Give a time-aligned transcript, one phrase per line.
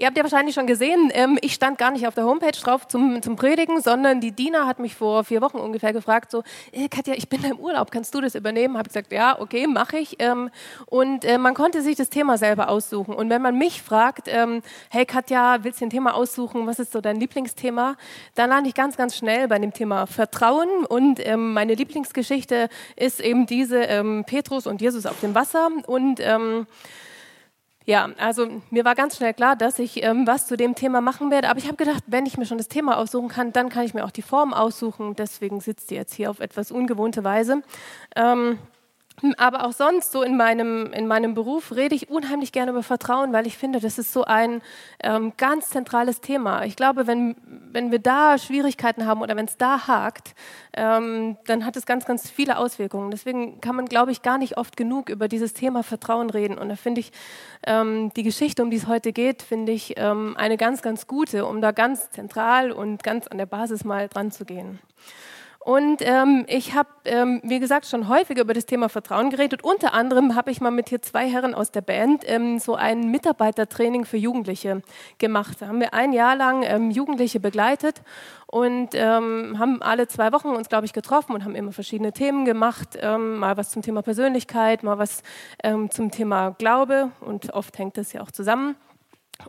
[0.00, 2.86] Ihr habt ja wahrscheinlich schon gesehen, ähm, ich stand gar nicht auf der Homepage drauf
[2.86, 6.86] zum, zum Predigen, sondern die Dina hat mich vor vier Wochen ungefähr gefragt, so, äh,
[6.88, 8.78] Katja, ich bin da im Urlaub, kannst du das übernehmen?
[8.78, 10.14] Habe ich gesagt, ja, okay, mache ich.
[10.20, 10.50] Ähm,
[10.86, 13.12] und äh, man konnte sich das Thema selber aussuchen.
[13.12, 16.68] Und wenn man mich fragt, ähm, hey Katja, willst du ein Thema aussuchen?
[16.68, 17.96] Was ist so dein Lieblingsthema?
[18.36, 20.84] Dann lande ich ganz, ganz schnell bei dem Thema Vertrauen.
[20.88, 25.70] Und ähm, meine Lieblingsgeschichte ist eben diese ähm, Petrus und Jesus auf dem Wasser.
[25.88, 26.68] Und ähm,
[27.88, 31.30] ja, also mir war ganz schnell klar, dass ich ähm, was zu dem Thema machen
[31.30, 31.48] werde.
[31.48, 33.94] Aber ich habe gedacht, wenn ich mir schon das Thema aussuchen kann, dann kann ich
[33.94, 35.16] mir auch die Form aussuchen.
[35.16, 37.62] Deswegen sitzt sie jetzt hier auf etwas ungewohnte Weise.
[38.14, 38.58] Ähm,
[39.36, 43.32] aber auch sonst, so in meinem, in meinem Beruf, rede ich unheimlich gerne über Vertrauen,
[43.32, 44.62] weil ich finde, das ist so ein
[45.02, 46.64] ähm, ganz zentrales Thema.
[46.64, 47.36] Ich glaube, wenn,
[47.72, 50.34] wenn wir da Schwierigkeiten haben oder wenn es da hakt,
[50.74, 53.10] ähm, dann hat es ganz, ganz viele Auswirkungen.
[53.10, 56.56] Deswegen kann man, glaube ich, gar nicht oft genug über dieses Thema Vertrauen reden.
[56.58, 57.12] Und da finde ich
[57.66, 61.46] ähm, die Geschichte, um die es heute geht, finde ich ähm, eine ganz, ganz gute,
[61.46, 64.78] um da ganz zentral und ganz an der Basis mal dran zu gehen.
[65.60, 69.64] Und ähm, ich habe, ähm, wie gesagt, schon häufiger über das Thema Vertrauen geredet.
[69.64, 73.10] Unter anderem habe ich mal mit hier zwei Herren aus der Band ähm, so ein
[73.10, 74.82] Mitarbeitertraining für Jugendliche
[75.18, 75.58] gemacht.
[75.60, 78.02] Da haben wir ein Jahr lang ähm, Jugendliche begleitet
[78.46, 82.44] und ähm, haben alle zwei Wochen uns, glaube ich, getroffen und haben immer verschiedene Themen
[82.44, 82.96] gemacht.
[83.00, 85.22] Ähm, mal was zum Thema Persönlichkeit, mal was
[85.90, 88.76] zum Thema Glaube und oft hängt das ja auch zusammen.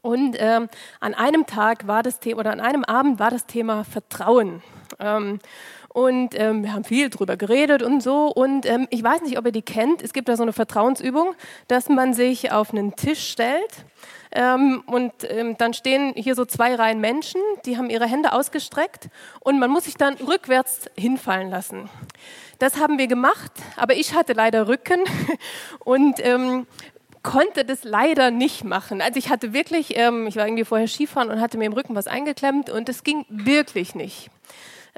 [0.01, 3.83] Und ähm, an einem Tag war das Thema, oder an einem Abend war das Thema
[3.83, 4.61] Vertrauen.
[4.99, 5.39] Ähm,
[5.89, 8.27] und ähm, wir haben viel drüber geredet und so.
[8.27, 10.03] Und ähm, ich weiß nicht, ob ihr die kennt.
[10.03, 11.33] Es gibt da so eine Vertrauensübung,
[11.67, 13.85] dass man sich auf einen Tisch stellt.
[14.31, 19.09] Ähm, und ähm, dann stehen hier so zwei Reihen Menschen, die haben ihre Hände ausgestreckt
[19.39, 21.89] und man muss sich dann rückwärts hinfallen lassen.
[22.59, 24.99] Das haben wir gemacht, aber ich hatte leider Rücken
[25.79, 26.67] und ähm,
[27.23, 29.01] konnte das leider nicht machen.
[29.01, 31.95] Also ich hatte wirklich, ähm, ich war irgendwie vorher Skifahren und hatte mir im Rücken
[31.95, 34.29] was eingeklemmt und es ging wirklich nicht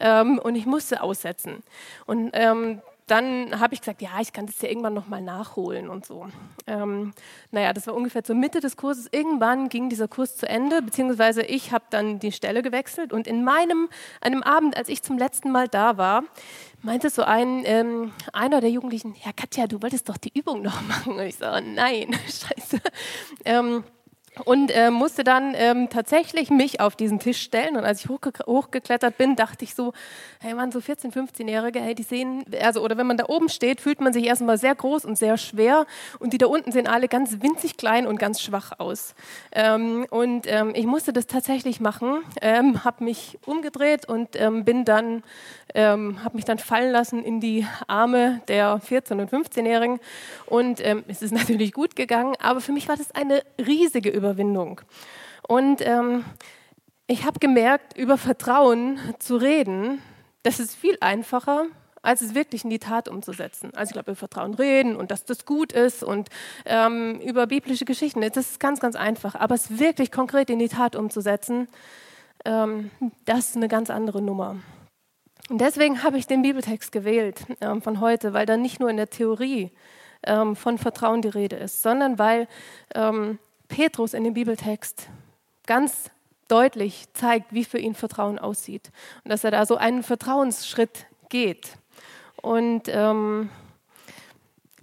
[0.02, 1.64] ähm, und ich musste aussetzen.
[2.06, 2.82] Und ähm,
[3.12, 6.28] dann habe ich gesagt, ja, ich kann das ja irgendwann nochmal nachholen und so.
[6.66, 7.12] Ähm,
[7.52, 9.10] naja, das war ungefähr zur Mitte des Kurses.
[9.12, 13.12] Irgendwann ging dieser Kurs zu Ende, beziehungsweise ich habe dann die Stelle gewechselt.
[13.12, 13.90] Und in meinem,
[14.22, 16.24] einem Abend, als ich zum letzten Mal da war,
[16.84, 20.82] meinte so ein, ähm, einer der Jugendlichen, ja Katja, du wolltest doch die Übung noch
[20.88, 21.16] machen.
[21.16, 22.80] Und ich so, nein, scheiße.
[23.44, 23.84] Ähm,
[24.46, 27.76] und äh, musste dann ähm, tatsächlich mich auf diesen Tisch stellen.
[27.76, 29.92] Und als ich hochge hochgeklettert bin, dachte ich so,
[30.40, 33.82] hey man, so 14-, 15-Jährige, hey, die sehen, also oder wenn man da oben steht,
[33.82, 35.86] fühlt man sich erstmal sehr groß und sehr schwer.
[36.20, 39.16] Und die da unten sehen alle ganz winzig klein und ganz schwach aus.
[39.52, 44.86] Ähm, und ähm, ich musste das tatsächlich machen, ähm, habe mich umgedreht und ähm, bin
[44.86, 45.24] dann,
[45.76, 50.00] ähm, habe mich dann fallen lassen in die Arme der 14- und 15-Jährigen.
[50.46, 54.82] Und ähm, es ist natürlich gut gegangen, aber für mich war das eine riesige Überwindung.
[55.48, 56.24] Und ähm,
[57.08, 60.02] ich habe gemerkt, über Vertrauen zu reden,
[60.44, 61.66] das ist viel einfacher,
[62.02, 63.72] als es wirklich in die Tat umzusetzen.
[63.76, 66.30] Also ich glaube, über Vertrauen reden und dass das gut ist und
[66.66, 69.36] ähm, über biblische Geschichten, das ist ganz, ganz einfach.
[69.36, 71.68] Aber es wirklich konkret in die Tat umzusetzen,
[72.46, 72.90] ähm,
[73.26, 74.58] das ist eine ganz andere Nummer.
[75.50, 78.98] Und deswegen habe ich den Bibeltext gewählt ähm, von heute, weil da nicht nur in
[78.98, 79.72] der Theorie
[80.24, 82.48] ähm, von Vertrauen die Rede ist, sondern weil
[82.96, 83.38] ähm,
[83.72, 85.08] Petrus in dem Bibeltext
[85.66, 86.12] ganz
[86.50, 88.92] deutlich zeigt, wie für ihn Vertrauen aussieht
[89.24, 91.78] und dass er da so einen Vertrauensschritt geht.
[92.42, 93.50] Und ähm,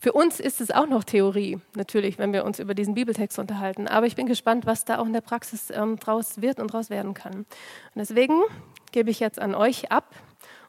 [0.01, 3.89] für uns ist es auch noch Theorie, natürlich, wenn wir uns über diesen Bibeltext unterhalten.
[3.89, 6.89] Aber ich bin gespannt, was da auch in der Praxis ähm, draus wird und draus
[6.89, 7.35] werden kann.
[7.35, 7.47] Und
[7.97, 8.41] deswegen
[8.93, 10.15] gebe ich jetzt an euch ab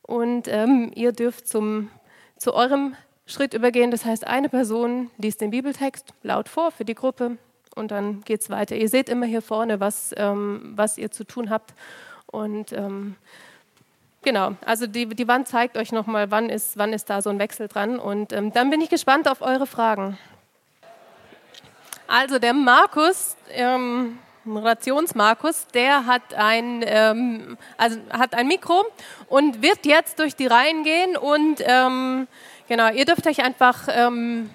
[0.01, 1.89] und ähm, ihr dürft zum,
[2.35, 3.91] zu eurem Schritt übergehen.
[3.91, 7.37] Das heißt, eine Person liest den Bibeltext laut vor für die Gruppe,
[7.75, 8.75] und dann geht es weiter.
[8.75, 11.73] Ihr seht immer hier vorne, was, ähm, was ihr zu tun habt.
[12.27, 13.15] Und ähm,
[14.21, 17.39] genau, also die, die Wand zeigt euch nochmal, wann ist, wann ist da so ein
[17.39, 17.99] Wechsel dran.
[17.99, 20.17] Und ähm, dann bin ich gespannt auf eure Fragen.
[22.07, 28.83] Also der Markus, ähm, Rationsmarkus, der hat ein, ähm, also hat ein Mikro
[29.27, 32.27] und wird jetzt durch die Reihen gehen und ähm,
[32.67, 34.49] genau, ihr dürft euch einfach ähm,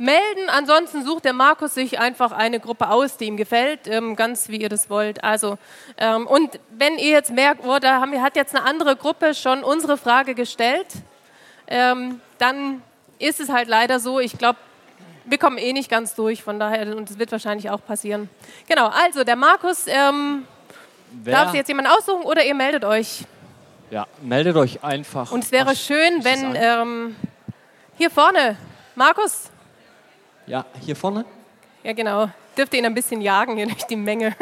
[0.00, 0.48] melden.
[0.48, 4.56] Ansonsten sucht der Markus sich einfach eine Gruppe aus, die ihm gefällt, ähm, ganz wie
[4.56, 5.22] ihr das wollt.
[5.22, 5.58] Also,
[5.98, 9.62] ähm, und wenn ihr jetzt merkt, oh, da haben, hat jetzt eine andere Gruppe schon
[9.62, 10.86] unsere Frage gestellt,
[11.68, 12.82] ähm, dann
[13.18, 14.18] ist es halt leider so.
[14.18, 14.58] Ich glaube,
[15.26, 18.30] wir kommen eh nicht ganz durch, von daher, und es wird wahrscheinlich auch passieren.
[18.66, 20.46] Genau, also der Markus, ähm,
[21.24, 23.24] darf sich jetzt jemand aussuchen oder ihr meldet euch?
[23.90, 25.30] Ja, meldet euch einfach.
[25.30, 27.16] Und es wäre schön, wenn ähm,
[27.98, 28.56] hier vorne,
[28.94, 29.50] Markus,
[30.50, 31.24] ja, hier vorne?
[31.84, 32.28] Ja, genau.
[32.58, 34.34] Dürft ihr ihn ein bisschen jagen hier durch die Menge.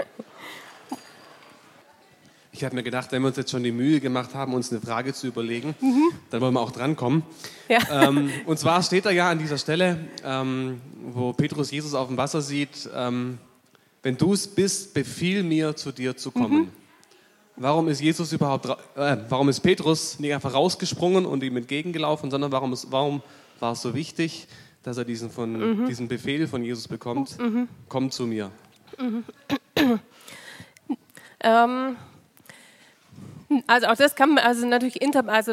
[2.51, 4.81] Ich habe mir gedacht, wenn wir uns jetzt schon die Mühe gemacht haben, uns eine
[4.81, 6.11] Frage zu überlegen, mhm.
[6.31, 7.23] dann wollen wir auch drankommen.
[7.69, 8.09] Ja.
[8.09, 10.81] Ähm, und zwar steht da ja an dieser Stelle, ähm,
[11.13, 13.39] wo Petrus Jesus auf dem Wasser sieht, ähm,
[14.03, 16.63] wenn du es bist, befiehl mir, zu dir zu kommen.
[16.63, 16.69] Mhm.
[17.57, 18.67] Warum ist Jesus überhaupt,
[18.97, 23.23] äh, warum ist Petrus nicht einfach rausgesprungen und ihm entgegengelaufen, sondern warum, ist, warum
[23.61, 24.49] war es so wichtig,
[24.89, 25.87] dass er diesen, von, mhm.
[25.87, 27.69] diesen Befehl von Jesus bekommt, mhm.
[27.89, 28.51] komm zu mir?
[28.99, 29.25] Mhm.
[31.41, 31.97] Ähm,
[33.69, 35.53] also auch das kann man, also natürlich, inter, also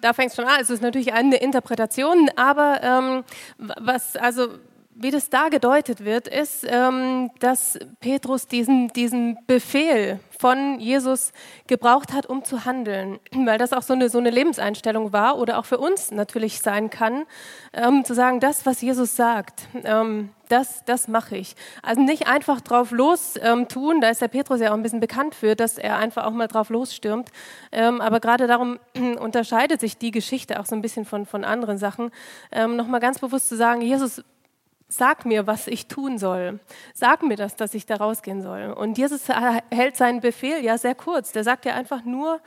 [0.00, 3.24] da fängt es schon an, es ist natürlich eine Interpretation, aber ähm,
[3.58, 4.50] was, also
[4.98, 11.32] wie das da gedeutet wird, ist, ähm, dass Petrus diesen, diesen Befehl von Jesus
[11.66, 15.58] gebraucht hat, um zu handeln, weil das auch so eine, so eine Lebenseinstellung war oder
[15.58, 17.24] auch für uns natürlich sein kann,
[17.72, 21.56] ähm, zu sagen, das, was Jesus sagt, ähm, das, das mache ich.
[21.82, 25.00] Also nicht einfach drauf los ähm, tun, da ist der Petrus ja auch ein bisschen
[25.00, 27.30] bekannt für, dass er einfach auch mal drauf losstürmt,
[27.72, 28.78] ähm, aber gerade darum
[29.20, 32.10] unterscheidet sich die Geschichte auch so ein bisschen von, von anderen Sachen,
[32.52, 34.22] ähm, nochmal ganz bewusst zu sagen, Jesus,
[34.88, 36.60] Sag mir, was ich tun soll.
[36.94, 38.72] Sag mir das, dass ich da rausgehen soll.
[38.72, 41.32] Und Jesus hält seinen Befehl ja sehr kurz.
[41.32, 42.40] Der sagt ja einfach nur,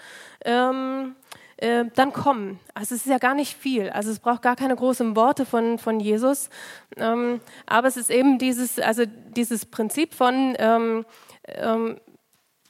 [0.45, 1.15] ähm,
[1.57, 2.59] äh, dann komm.
[2.74, 3.89] Also es ist ja gar nicht viel.
[3.89, 6.50] Also es braucht gar keine großen Worte von, von Jesus.
[6.95, 11.06] Ähm, aber es ist eben dieses, also dieses Prinzip von ähm,
[11.45, 12.00] ähm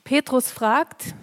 [0.04, 1.14] Petrus fragt,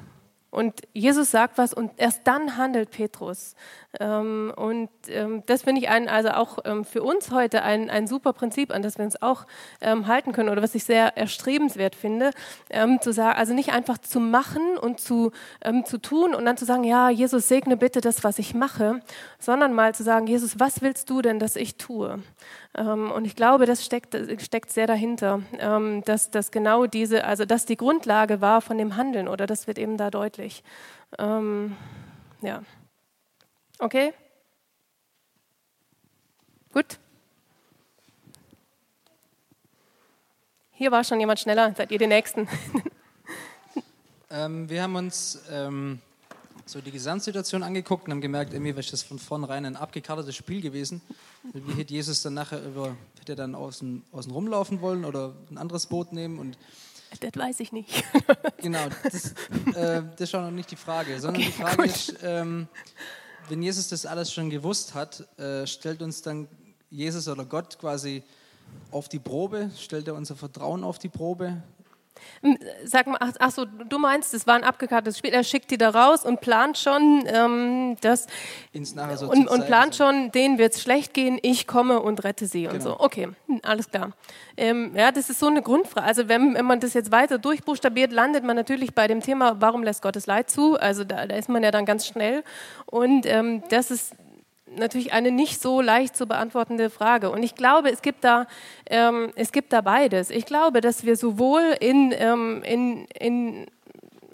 [0.57, 3.55] und Jesus sagt was und erst dann handelt Petrus.
[4.01, 8.07] Ähm, und ähm, das finde ich ein, also auch ähm, für uns heute ein, ein
[8.07, 9.47] super Prinzip, an das wir uns auch
[9.81, 12.31] ähm, halten können oder was ich sehr erstrebenswert finde,
[12.71, 15.33] ähm, zu sagen, also nicht einfach zu machen und zu,
[15.63, 19.01] ähm, zu tun und dann zu sagen, ja, Jesus segne bitte das, was ich mache,
[19.39, 22.23] sondern mal zu sagen, Jesus, was willst du denn, dass ich tue?
[22.75, 25.41] Und ich glaube, das steckt, steckt sehr dahinter,
[26.05, 29.79] dass, dass genau diese, also dass die Grundlage war von dem Handeln oder das wird
[29.79, 30.63] eben da deutlich.
[31.19, 32.61] Ja.
[33.79, 34.13] Okay?
[36.73, 36.99] Gut.
[40.73, 41.75] Hier war schon jemand schneller.
[41.77, 42.49] Seid ihr die Nächsten?
[44.31, 46.01] ähm, wir haben uns ähm,
[46.67, 50.61] so die Gesamtsituation angeguckt und haben gemerkt, irgendwie wäre das von vornherein ein abgekartetes Spiel
[50.61, 51.01] gewesen.
[51.53, 55.59] Wie hätte Jesus dann nachher über, hätte er dann außen, außen rumlaufen wollen oder ein
[55.59, 56.59] anderes Boot nehmen und
[57.21, 58.05] das weiß ich nicht.
[58.59, 59.33] genau, das,
[59.75, 61.87] äh, das ist schon noch nicht die Frage, sondern okay, die Frage gut.
[61.87, 62.69] ist, ähm,
[63.49, 66.49] wenn Jesus das alles schon gewusst hat, äh, stellt uns dann
[66.91, 68.23] Jesus oder Gott quasi
[68.91, 71.63] auf die Probe, stellt er unser Vertrauen auf die Probe,
[72.85, 75.33] Sag mal, ach, ach, so, du meinst, es war ein abgekartetes Spiel.
[75.33, 78.27] Er schickt die da raus und plant schon, ähm, das
[79.17, 81.39] so und, und, plant schon, denen wird es schlecht gehen.
[81.43, 82.75] Ich komme und rette sie genau.
[82.75, 83.01] und so.
[83.01, 84.13] Okay, hm, alles klar.
[84.57, 86.07] Ähm, ja, das ist so eine Grundfrage.
[86.07, 89.83] Also wenn, wenn, man das jetzt weiter durchbuchstabiert, landet man natürlich bei dem Thema, warum
[89.83, 90.79] lässt Gottes Leid zu?
[90.79, 92.43] Also da, da ist man ja dann ganz schnell.
[92.87, 94.15] Und ähm, das ist
[94.79, 97.31] natürlich eine nicht so leicht zu beantwortende Frage.
[97.31, 98.47] Und ich glaube, es gibt da,
[98.87, 100.31] ähm, es gibt da beides.
[100.31, 103.67] Ich glaube, dass wir sowohl in, ähm, in, in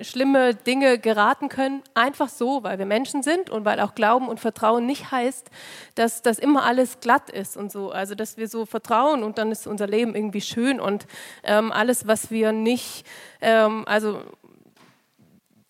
[0.00, 4.40] schlimme Dinge geraten können, einfach so, weil wir Menschen sind und weil auch Glauben und
[4.40, 5.50] Vertrauen nicht heißt,
[5.94, 7.90] dass das immer alles glatt ist und so.
[7.90, 11.06] Also, dass wir so vertrauen und dann ist unser Leben irgendwie schön und
[11.42, 13.06] ähm, alles, was wir nicht,
[13.40, 14.22] ähm, also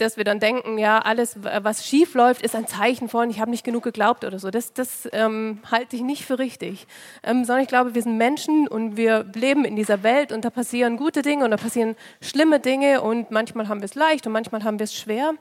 [0.02, 3.50] dass wir dann denken, ja, alles, was schief läuft, ist ein Zeichen von, ich habe
[3.50, 4.50] nicht genug geglaubt oder so.
[4.50, 6.87] Das, das ähm, halte ich nicht für richtig.
[7.23, 10.50] Ähm, sondern ich glaube, wir sind Menschen und wir leben in dieser Welt und da
[10.50, 14.32] passieren gute Dinge und da passieren schlimme Dinge und manchmal haben wir es leicht und
[14.32, 15.32] manchmal haben wir es schwer.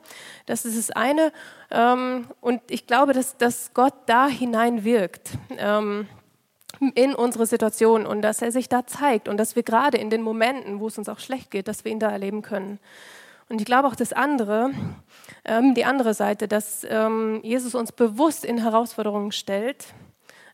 [0.46, 1.32] Das ist das eine.
[1.70, 6.06] Ähm, und ich glaube, dass, dass Gott da hinein wirkt ähm,
[6.94, 10.22] in unsere Situation und dass er sich da zeigt und dass wir gerade in den
[10.22, 12.78] Momenten, wo es uns auch schlecht geht, dass wir ihn da erleben können.
[13.52, 14.70] Und ich glaube auch das andere,
[15.44, 19.88] ähm, die andere Seite, dass ähm, Jesus uns bewusst in Herausforderungen stellt.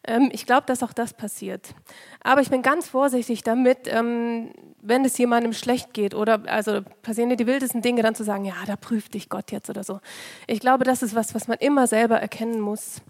[0.02, 1.76] Ähm, ich glaube, dass auch das passiert.
[2.24, 4.50] Aber ich bin ganz vorsichtig damit, ähm,
[4.82, 8.44] wenn es jemandem schlecht geht oder also passieren dir die wildesten Dinge, dann zu sagen,
[8.44, 10.00] ja, da prüft dich Gott jetzt oder so.
[10.48, 13.00] Ich glaube, das ist was, was man immer selber erkennen muss.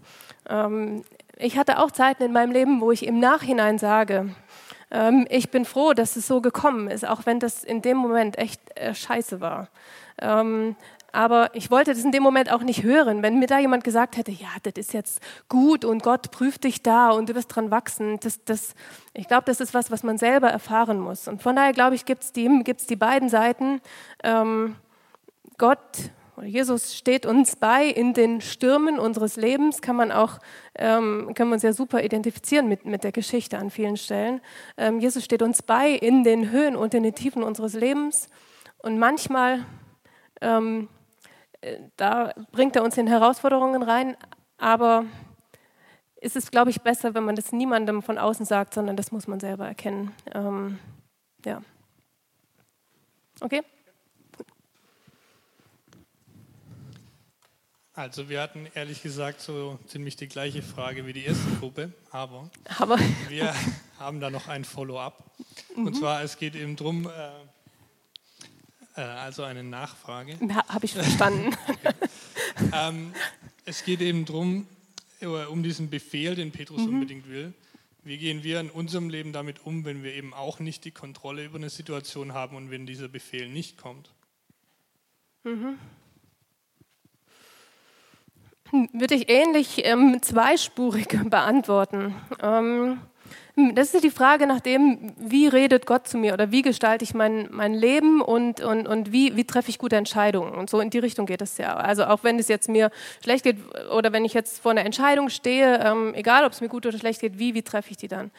[0.47, 1.01] Ähm,
[1.35, 4.35] ich hatte auch Zeiten in meinem Leben, wo ich im Nachhinein sage,
[4.91, 8.37] ähm, ich bin froh, dass es so gekommen ist, auch wenn das in dem Moment
[8.37, 9.69] echt äh, scheiße war.
[10.21, 10.75] Ähm,
[11.11, 13.23] aber ich wollte das in dem Moment auch nicht hören.
[13.23, 16.83] Wenn mir da jemand gesagt hätte, ja, das ist jetzt gut und Gott prüft dich
[16.83, 18.75] da und du wirst dran wachsen, das, das,
[19.13, 21.27] ich glaube, das ist was, was man selber erfahren muss.
[21.27, 23.81] Und von daher, glaube ich, gibt es die, gibt's die beiden Seiten.
[24.23, 24.75] Ähm,
[25.57, 26.11] Gott
[26.43, 30.39] Jesus steht uns bei in den Stürmen unseres Lebens, kann man auch,
[30.75, 34.41] ähm, kann man sehr super identifizieren mit, mit der Geschichte an vielen Stellen.
[34.77, 38.27] Ähm, Jesus steht uns bei in den Höhen und in den Tiefen unseres Lebens
[38.77, 39.65] und manchmal
[40.41, 40.87] ähm,
[41.61, 44.15] äh, da bringt er uns in Herausforderungen rein,
[44.57, 45.05] aber
[46.21, 49.27] ist es, glaube ich, besser, wenn man das niemandem von außen sagt, sondern das muss
[49.27, 50.11] man selber erkennen.
[50.33, 50.79] Ähm,
[51.45, 51.61] ja.
[53.41, 53.61] Okay?
[57.99, 62.49] Also wir hatten ehrlich gesagt so ziemlich die gleiche Frage wie die erste Gruppe, aber,
[62.77, 62.97] aber.
[63.27, 63.53] wir
[63.99, 65.21] haben da noch ein Follow-up.
[65.75, 65.87] Mhm.
[65.87, 67.09] Und zwar, es geht eben darum,
[68.95, 70.37] äh, äh, also eine Nachfrage.
[70.39, 71.53] Ja, Habe ich verstanden.
[71.67, 71.93] okay.
[72.71, 73.13] ähm,
[73.65, 74.65] es geht eben darum,
[75.19, 76.93] äh, um diesen Befehl, den Petrus mhm.
[76.93, 77.53] unbedingt will.
[78.05, 81.43] Wie gehen wir in unserem Leben damit um, wenn wir eben auch nicht die Kontrolle
[81.43, 84.09] über eine Situation haben und wenn dieser Befehl nicht kommt?
[85.43, 85.77] Mhm.
[88.71, 92.15] Würde ich ähnlich ähm, zweispurig beantworten.
[92.41, 92.99] Ähm,
[93.73, 97.13] das ist die Frage nach dem, wie redet Gott zu mir oder wie gestalte ich
[97.13, 100.53] mein, mein Leben und, und, und wie, wie treffe ich gute Entscheidungen.
[100.53, 101.75] Und so in die Richtung geht es ja.
[101.75, 102.89] Also auch wenn es jetzt mir
[103.21, 103.57] schlecht geht
[103.91, 106.97] oder wenn ich jetzt vor einer Entscheidung stehe, ähm, egal ob es mir gut oder
[106.97, 108.31] schlecht geht, wie, wie treffe ich die dann?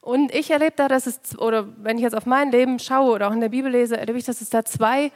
[0.00, 3.28] Und ich erlebe da, dass es, oder wenn ich jetzt auf mein Leben schaue oder
[3.28, 5.12] auch in der Bibel lese, erlebe ich, dass es da zwei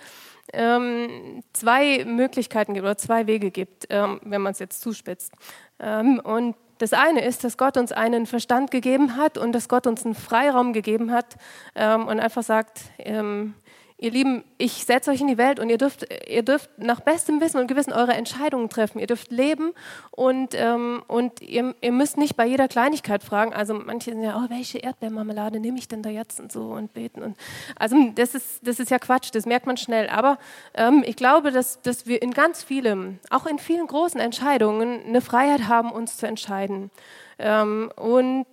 [0.52, 5.33] ähm, zwei Möglichkeiten gibt oder zwei Wege gibt, ähm, wenn man es jetzt zuspitzt.
[5.78, 9.87] Ähm, und das eine ist, dass Gott uns einen Verstand gegeben hat und dass Gott
[9.87, 11.37] uns einen Freiraum gegeben hat
[11.75, 13.55] ähm, und einfach sagt, ähm,
[14.00, 17.40] Ihr Lieben, ich setze euch in die Welt und ihr dürft, ihr dürft nach bestem
[17.40, 19.00] Wissen und Gewissen eure Entscheidungen treffen.
[19.00, 19.73] Ihr dürft leben
[20.12, 23.52] und, ähm, und ihr, ihr, müsst nicht bei jeder Kleinigkeit fragen.
[23.52, 26.95] Also manche sind ja, oh, welche Erdbeermarmelade nehme ich denn da jetzt und so und
[26.95, 27.23] beten.
[27.23, 27.37] Und,
[27.76, 30.09] also das ist, das ist ja Quatsch, das merkt man schnell.
[30.09, 30.38] Aber
[30.75, 35.21] ähm, ich glaube, dass, dass wir in ganz vielem, auch in vielen großen Entscheidungen, eine
[35.21, 36.93] Freiheit haben, uns zu entscheiden.
[37.40, 38.47] Ähm, und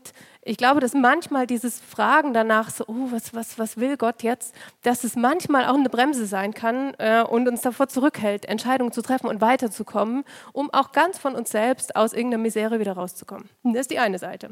[0.47, 4.53] ich glaube, dass manchmal dieses Fragen danach, so, oh, was, was, was will Gott jetzt,
[4.83, 9.01] dass es manchmal auch eine Bremse sein kann äh, und uns davor zurückhält, Entscheidungen zu
[9.01, 10.23] treffen und weiterzukommen,
[10.53, 13.49] um auch ganz von uns selbst aus irgendeiner Misere wieder rauszukommen.
[13.63, 14.51] Das ist die eine Seite.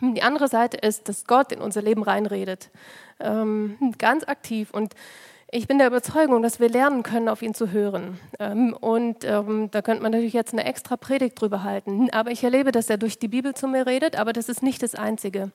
[0.00, 2.70] Die andere Seite ist, dass Gott in unser Leben reinredet,
[3.18, 4.94] ähm, ganz aktiv und
[5.52, 8.18] ich bin der Überzeugung, dass wir lernen können, auf ihn zu hören.
[8.38, 12.08] Ähm, und ähm, da könnte man natürlich jetzt eine extra Predigt drüber halten.
[12.10, 14.82] Aber ich erlebe, dass er durch die Bibel zu mir redet, aber das ist nicht
[14.82, 15.50] das Einzige.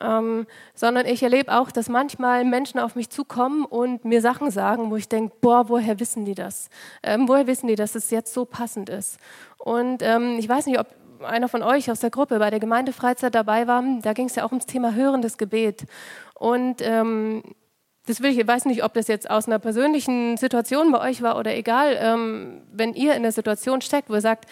[0.00, 4.90] Ähm, sondern ich erlebe auch, dass manchmal Menschen auf mich zukommen und mir Sachen sagen,
[4.90, 6.68] wo ich denke, boah, woher wissen die das?
[7.02, 9.18] Ähm, woher wissen die, dass es jetzt so passend ist?
[9.58, 10.88] Und ähm, ich weiß nicht, ob
[11.22, 13.82] einer von euch aus der Gruppe bei der Gemeindefreizeit dabei war.
[14.02, 15.84] Da ging es ja auch ums Thema hörendes Gebet.
[16.34, 17.42] Und ähm,
[18.06, 21.22] das will ich, ich weiß nicht, ob das jetzt aus einer persönlichen Situation bei euch
[21.22, 24.46] war oder egal, ähm, wenn ihr in der Situation steckt, wo ihr sagt,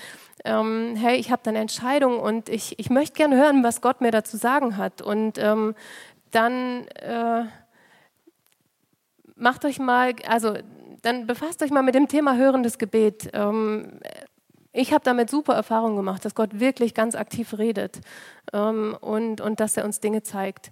[0.44, 4.12] ähm, hey, ich habe eine Entscheidung und ich, ich möchte gerne hören, was Gott mir
[4.12, 5.02] dazu sagen hat.
[5.02, 5.74] Und ähm,
[6.30, 7.44] dann äh,
[9.34, 10.54] macht euch mal, also
[11.02, 13.30] dann befasst euch mal mit dem Thema hörendes Gebet.
[13.32, 14.00] Ähm,
[14.72, 18.00] ich habe damit super Erfahrungen gemacht, dass Gott wirklich ganz aktiv redet
[18.52, 20.70] ähm, und, und dass er uns Dinge zeigt.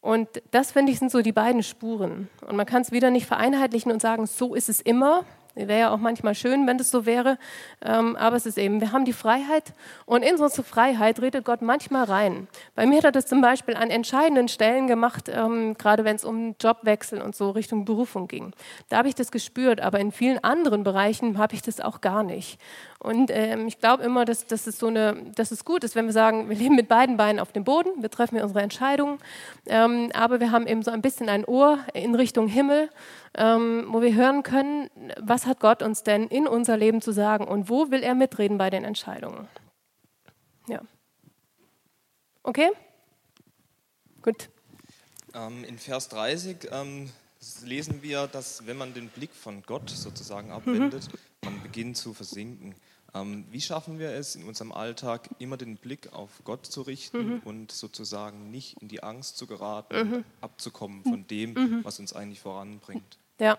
[0.00, 2.28] Und das, finde ich, sind so die beiden Spuren.
[2.46, 5.24] Und man kann es wieder nicht vereinheitlichen und sagen, so ist es immer,
[5.56, 7.36] Wäre ja auch manchmal schön, wenn das so wäre.
[7.84, 9.72] Ähm, aber es ist eben, wir haben die Freiheit
[10.06, 12.46] und in unsere Freiheit redet Gott manchmal rein.
[12.76, 16.24] Bei mir hat er das zum Beispiel an entscheidenden Stellen gemacht, ähm, gerade wenn es
[16.24, 18.52] um Jobwechsel und so Richtung Berufung ging.
[18.88, 22.22] Da habe ich das gespürt, aber in vielen anderen Bereichen habe ich das auch gar
[22.22, 22.60] nicht.
[23.02, 26.04] Und ähm, ich glaube immer, dass, dass, es so eine, dass es gut ist, wenn
[26.04, 29.18] wir sagen, wir leben mit beiden Beinen auf dem Boden, wir treffen unsere Entscheidungen,
[29.66, 32.90] ähm, aber wir haben eben so ein bisschen ein Ohr in Richtung Himmel
[33.36, 37.46] ähm, wo wir hören können, was hat Gott uns denn in unser Leben zu sagen
[37.46, 39.48] und wo will er mitreden bei den Entscheidungen.
[40.68, 40.80] Ja.
[42.42, 42.70] Okay?
[44.22, 44.50] Gut.
[45.34, 47.10] Ähm, in Vers 30 ähm,
[47.64, 50.54] lesen wir, dass wenn man den Blick von Gott sozusagen mhm.
[50.54, 51.18] abwendet, mhm.
[51.44, 52.74] man beginnt zu versinken.
[53.14, 57.34] Ähm, wie schaffen wir es in unserem Alltag, immer den Blick auf Gott zu richten
[57.34, 57.40] mhm.
[57.44, 60.24] und sozusagen nicht in die Angst zu geraten, mhm.
[60.40, 61.84] abzukommen von dem, mhm.
[61.84, 63.18] was uns eigentlich voranbringt?
[63.40, 63.56] Ja.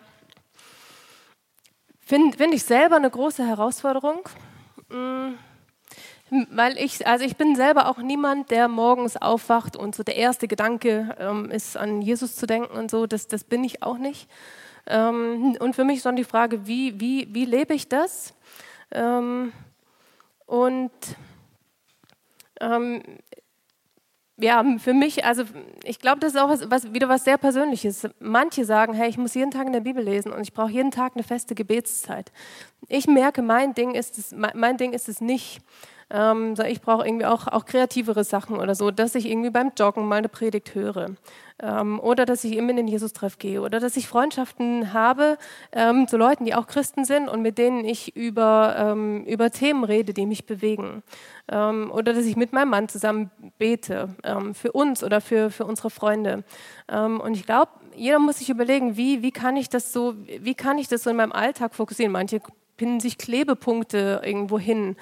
[2.00, 4.30] Finde find ich selber eine große Herausforderung.
[4.90, 5.32] Mm,
[6.52, 10.48] weil ich, also ich bin selber auch niemand, der morgens aufwacht und so der erste
[10.48, 13.08] Gedanke ähm, ist, an Jesus zu denken und so.
[13.08, 14.30] Das, das bin ich auch nicht.
[14.86, 18.36] Ähm, und für mich ist dann die Frage, wie, wie, wie lebe ich das?
[18.92, 19.52] Ähm,
[20.46, 20.92] und
[22.60, 23.02] ähm,
[24.42, 25.44] ja, für mich, also
[25.84, 28.08] ich glaube, das ist auch was, was, wieder was sehr Persönliches.
[28.20, 30.92] Manche sagen, hey, ich muss jeden Tag in der Bibel lesen und ich brauche jeden
[30.92, 32.32] Tag eine feste Gebetszeit.
[32.88, 35.62] Ich merke, mein Ding ist es, mein Ding ist es nicht.
[36.12, 40.08] Ähm, ich brauche irgendwie auch, auch kreativere Sachen oder so, dass ich irgendwie beim Joggen
[40.08, 41.12] mal eine Predigt höre.
[41.60, 43.62] Ähm, oder dass ich immer in den Jesus-Treff gehe.
[43.62, 45.38] Oder dass ich Freundschaften habe
[45.72, 49.84] ähm, zu Leuten, die auch Christen sind und mit denen ich über, ähm, über Themen
[49.84, 51.04] rede, die mich bewegen.
[51.50, 55.66] Ähm, oder dass ich mit meinem Mann zusammen bete, ähm, für uns oder für, für
[55.66, 56.44] unsere Freunde.
[56.88, 60.78] und ich glaube, jeder muss sich überlegen, wie, wie, kann ich das so, wie kann
[60.78, 62.12] ich das so in meinem Alltag fokussieren.
[62.12, 62.42] Manche
[62.82, 64.96] pinnen sich Klebepunkte irgendwo hin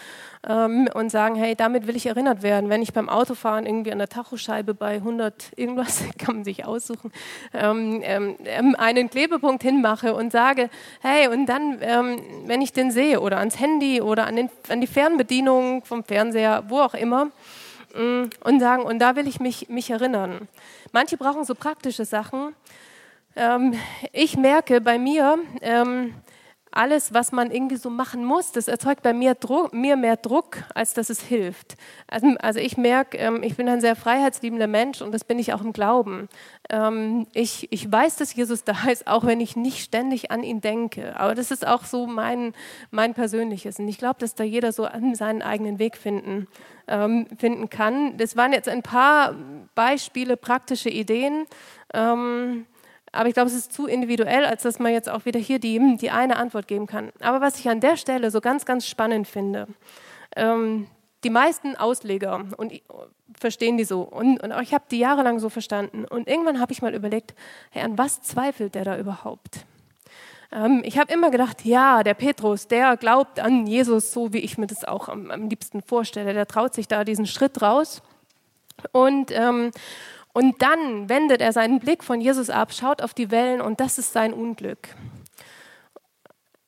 [0.46, 2.70] ähm, und sagen, hey, damit will ich erinnert werden.
[2.70, 7.14] Wenn ich beim Autofahren irgendwie an der Tachoscheibe bei 100 irgendwas, kann man sich aussuchen,
[7.54, 10.70] ähm, ähm, ähm, einen Klebepunkt hinmache und sage,
[11.00, 14.82] hey, und dann, ähm, wenn ich den sehe oder ans Handy oder an, den, an
[14.82, 17.28] die Fernbedienung vom Fernseher, wo auch immer,
[17.96, 20.50] mm, und sagen, und da will ich mich, mich erinnern.
[20.92, 22.54] Manche brauchen so praktische Sachen.
[23.38, 23.74] Ähm,
[24.12, 26.14] ich merke bei mir, ähm,
[26.72, 30.58] alles, was man irgendwie so machen muss, das erzeugt bei mir, Druck, mir mehr Druck,
[30.76, 31.76] als dass es hilft.
[32.08, 35.54] Also, also ich merke, ähm, ich bin ein sehr freiheitsliebender Mensch und das bin ich
[35.54, 36.30] auch im Glauben.
[36.70, 40.62] Ähm, ich, ich weiß, dass Jesus da ist, auch wenn ich nicht ständig an ihn
[40.62, 41.20] denke.
[41.20, 42.54] Aber das ist auch so mein,
[42.92, 43.80] mein persönliches.
[43.80, 46.48] Und ich glaube, dass da jeder so seinen eigenen Weg finden,
[46.88, 48.18] ähm, finden kann.
[48.18, 49.36] Das waren jetzt ein paar
[49.76, 51.46] Beispiele, praktische Ideen.
[51.94, 52.66] Ähm,
[53.12, 55.98] aber ich glaube, es ist zu individuell, als dass man jetzt auch wieder hier die,
[55.98, 57.12] die eine Antwort geben kann.
[57.20, 59.68] Aber was ich an der Stelle so ganz, ganz spannend finde,
[60.36, 60.88] ähm,
[61.24, 62.82] die meisten Ausleger und
[63.38, 66.82] verstehen die so und, und ich habe die jahrelang so verstanden und irgendwann habe ich
[66.82, 67.36] mal überlegt,
[67.72, 69.66] hey, an was zweifelt der da überhaupt?
[70.52, 74.58] Ähm, ich habe immer gedacht, ja, der Petrus, der glaubt an Jesus so, wie ich
[74.58, 76.34] mir das auch am, am liebsten vorstelle.
[76.34, 78.02] Der traut sich da diesen Schritt raus
[78.92, 79.72] und ähm,
[80.34, 83.98] und dann wendet er seinen Blick von Jesus ab, schaut auf die Wellen und das
[83.98, 84.90] ist sein Unglück.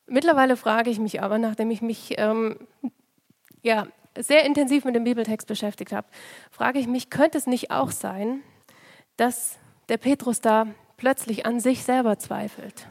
[0.06, 2.58] Mittlerweile frage ich mich aber, nachdem ich mich ähm,
[3.62, 3.86] ja,
[4.18, 6.06] sehr intensiv mit dem Bibeltext beschäftigt habe,
[6.50, 8.42] frage ich mich, könnte es nicht auch sein,
[9.16, 10.66] dass der Petrus da
[10.96, 12.86] plötzlich an sich selber zweifelt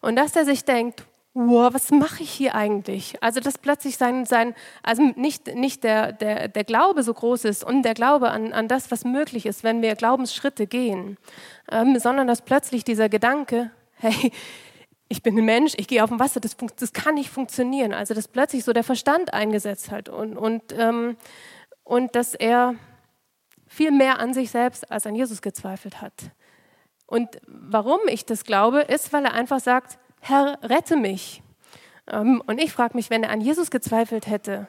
[0.00, 1.04] und dass er sich denkt,
[1.38, 3.22] wow, was mache ich hier eigentlich?
[3.22, 7.62] Also, dass plötzlich sein, sein also nicht, nicht der, der, der Glaube so groß ist
[7.62, 11.16] und der Glaube an, an das, was möglich ist, wenn wir Glaubensschritte gehen,
[11.70, 14.32] ähm, sondern dass plötzlich dieser Gedanke, hey,
[15.08, 17.94] ich bin ein Mensch, ich gehe auf dem Wasser, das, das kann nicht funktionieren.
[17.94, 21.16] Also, dass plötzlich so der Verstand eingesetzt hat und, und, ähm,
[21.84, 22.74] und dass er
[23.68, 26.14] viel mehr an sich selbst als an Jesus gezweifelt hat.
[27.06, 31.42] Und warum ich das glaube, ist, weil er einfach sagt, Herr, rette mich.
[32.06, 34.68] Ähm, und ich frage mich, wenn er an Jesus gezweifelt hätte,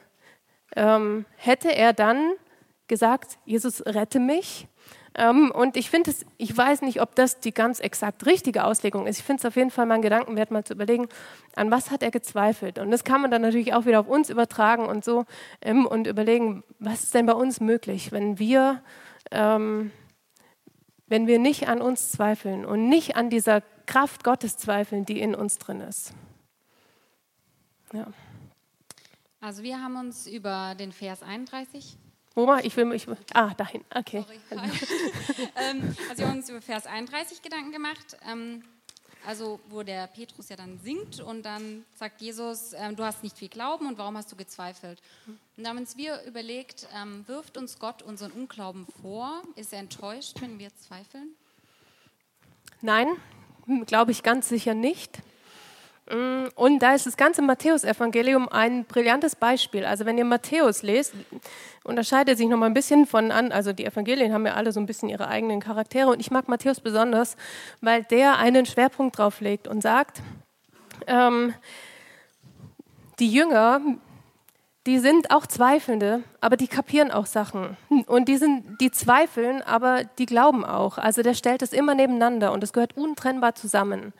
[0.74, 2.32] ähm, hätte er dann
[2.88, 4.68] gesagt, Jesus, rette mich?
[5.14, 9.06] Ähm, und ich finde es, ich weiß nicht, ob das die ganz exakt richtige Auslegung
[9.06, 9.18] ist.
[9.18, 11.08] Ich finde es auf jeden Fall mal ein Gedankenwert, mal zu überlegen,
[11.56, 12.78] an was hat er gezweifelt?
[12.78, 15.26] Und das kann man dann natürlich auch wieder auf uns übertragen und so
[15.62, 18.82] und überlegen, was ist denn bei uns möglich, wenn wir,
[19.30, 19.90] wenn
[21.08, 25.58] wir nicht an uns zweifeln und nicht an dieser Kraft Gottes zweifeln, die in uns
[25.58, 26.12] drin ist.
[27.92, 28.06] Ja.
[29.40, 31.96] Also wir haben uns über den Vers 31
[32.36, 32.76] wo war ich?
[32.76, 33.84] Will, ich ah, dahin.
[33.92, 34.24] Okay.
[34.50, 38.16] ähm, also wir haben uns über Vers 31 Gedanken gemacht.
[38.24, 38.62] Ähm,
[39.26, 43.36] also wo der Petrus ja dann singt und dann sagt Jesus, ähm, du hast nicht
[43.36, 45.02] viel Glauben und warum hast du gezweifelt?
[45.26, 49.42] Und da haben uns wir überlegt, ähm, wirft uns Gott unseren Unglauben vor?
[49.56, 51.34] Ist er enttäuscht, wenn wir zweifeln?
[52.80, 53.08] Nein,
[53.86, 55.20] Glaube ich ganz sicher nicht.
[56.10, 59.84] Mm, und da ist das ganze Matthäusevangelium ein brillantes Beispiel.
[59.84, 61.14] Also wenn ihr Matthäus lest,
[61.84, 64.80] unterscheidet sich noch mal ein bisschen von an, also die Evangelien haben ja alle so
[64.80, 67.36] ein bisschen ihre eigenen Charaktere und ich mag Matthäus besonders,
[67.80, 70.20] weil der einen Schwerpunkt drauf legt und sagt,
[71.06, 71.54] ähm,
[73.20, 73.80] die Jünger
[74.86, 77.76] die sind auch Zweifelnde, aber die kapieren auch Sachen.
[78.06, 80.96] Und die, sind, die zweifeln, aber die glauben auch.
[80.96, 84.14] Also der stellt es immer nebeneinander und es gehört untrennbar zusammen.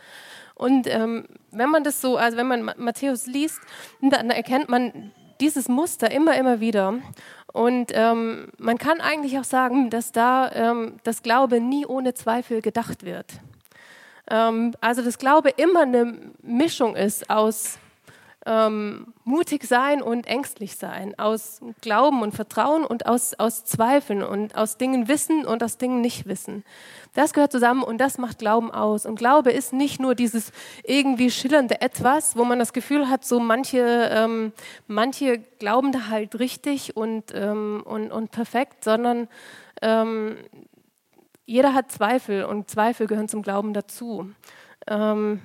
[0.55, 3.61] Und ähm, wenn man das so, also wenn man Matthäus liest,
[4.03, 6.99] dann erkennt man dieses Muster immer, immer wieder.
[7.53, 12.61] Und ähm, man kann eigentlich auch sagen, dass da ähm, das Glaube nie ohne Zweifel
[12.61, 13.41] gedacht wird.
[14.31, 17.79] Ähm, also das Glaube immer eine Mischung ist aus
[18.47, 24.57] ähm, mutig sein und ängstlich sein, aus Glauben und Vertrauen und aus, aus Zweifeln und
[24.57, 26.65] aus Dingen wissen und aus Dingen nicht wissen.
[27.15, 29.05] Das gehört zusammen und das macht Glauben aus.
[29.05, 30.53] Und Glaube ist nicht nur dieses
[30.85, 34.53] irgendwie schillernde Etwas, wo man das Gefühl hat, so manche, ähm,
[34.87, 39.29] manche glauben da halt richtig und, ähm, und, und perfekt, sondern
[39.83, 40.37] ähm,
[41.45, 44.31] jeder hat Zweifel und Zweifel gehören zum Glauben dazu.
[44.87, 45.41] Ähm,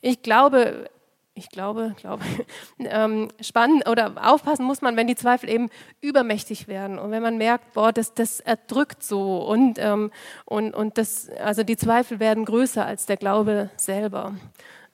[0.00, 0.88] ich glaube,
[1.34, 2.24] ich glaube, glaube,
[2.78, 7.38] ähm, spannend oder aufpassen muss man, wenn die Zweifel eben übermächtig werden und wenn man
[7.38, 10.10] merkt, boah, das, das erdrückt so und, ähm,
[10.44, 14.34] und, und das, also die Zweifel werden größer als der Glaube selber.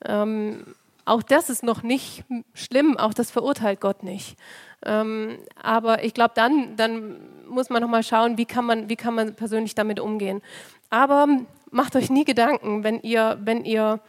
[0.05, 0.75] Ähm,
[1.05, 2.25] auch das ist noch nicht
[2.55, 4.37] schlimm, auch das verurteilt Gott nicht.
[4.85, 9.15] Ähm, aber ich glaube, dann, dann muss man nochmal schauen, wie kann, man, wie kann
[9.15, 10.43] man persönlich damit umgehen.
[10.91, 11.27] Aber
[11.71, 14.01] macht euch nie Gedanken, wenn ihr, wenn ihr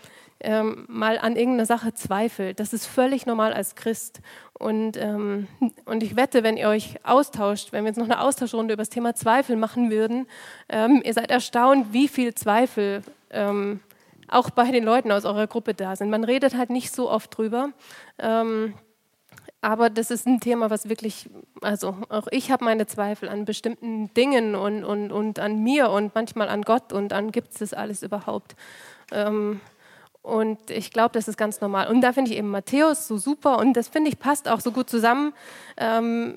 [0.41, 2.59] ähm, mal an irgendeiner Sache zweifelt.
[2.59, 4.21] Das ist völlig normal als Christ.
[4.53, 5.47] Und, ähm,
[5.85, 8.89] und ich wette, wenn ihr euch austauscht, wenn wir jetzt noch eine Austauschrunde über das
[8.89, 10.27] Thema Zweifel machen würden,
[10.69, 13.79] ähm, ihr seid erstaunt, wie viel Zweifel ähm,
[14.27, 16.09] auch bei den Leuten aus eurer Gruppe da sind.
[16.09, 17.69] Man redet halt nicht so oft drüber.
[18.17, 18.73] Ähm,
[19.61, 21.29] aber das ist ein Thema, was wirklich,
[21.61, 26.15] also auch ich habe meine Zweifel an bestimmten Dingen und, und, und an mir und
[26.15, 28.55] manchmal an Gott und an gibt es das alles überhaupt.
[30.21, 31.87] Und ich glaube, das ist ganz normal.
[31.87, 34.71] Und da finde ich eben Matthäus so super und das finde ich passt auch so
[34.71, 35.33] gut zusammen.
[35.77, 36.35] Ähm,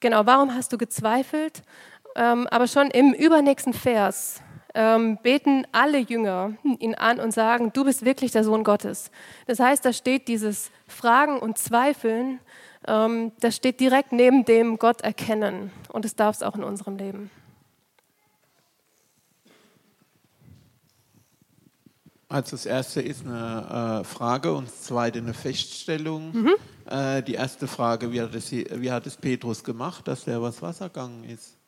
[0.00, 1.62] genau, warum hast du gezweifelt?
[2.16, 4.42] Ähm, aber schon im übernächsten Vers
[4.74, 9.10] ähm, beten alle Jünger ihn an und sagen, du bist wirklich der Sohn Gottes.
[9.46, 12.40] Das heißt, da steht dieses Fragen und Zweifeln,
[12.86, 15.70] ähm, das steht direkt neben dem Gott erkennen.
[15.90, 17.30] Und es darf es auch in unserem Leben.
[22.32, 26.32] Also das erste ist eine äh, Frage und das zweite eine Feststellung.
[26.32, 26.54] Mhm.
[26.86, 30.62] Äh, die erste Frage, wie hat, es, wie hat es Petrus gemacht, dass er was
[30.62, 31.58] Wasser gegangen ist?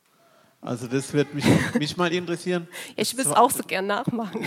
[0.63, 1.45] Also das wird mich,
[1.79, 2.67] mich mal interessieren.
[2.97, 4.43] Ich will es auch so gern nachmachen.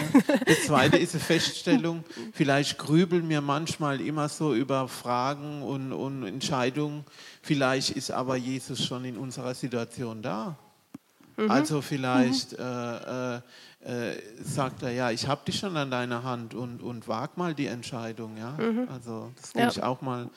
[0.48, 2.04] Das zweite ist eine Feststellung.
[2.34, 7.06] Vielleicht grübeln wir manchmal immer so über Fragen und, und Entscheidungen.
[7.44, 10.58] Vielleicht ist aber Jesus schon in unserer Situation da.
[11.38, 11.52] Mhm.
[11.52, 12.66] Also vielleicht mhm.
[12.66, 13.42] äh,
[13.88, 17.54] äh, sagt er, ja, ich habe dich schon an deiner Hand und, und wag mal
[17.54, 18.36] die Entscheidung.
[18.38, 18.52] Ja?
[18.52, 18.90] Mhm.
[18.92, 19.72] Also das nehme ja.
[19.72, 20.30] ich auch mal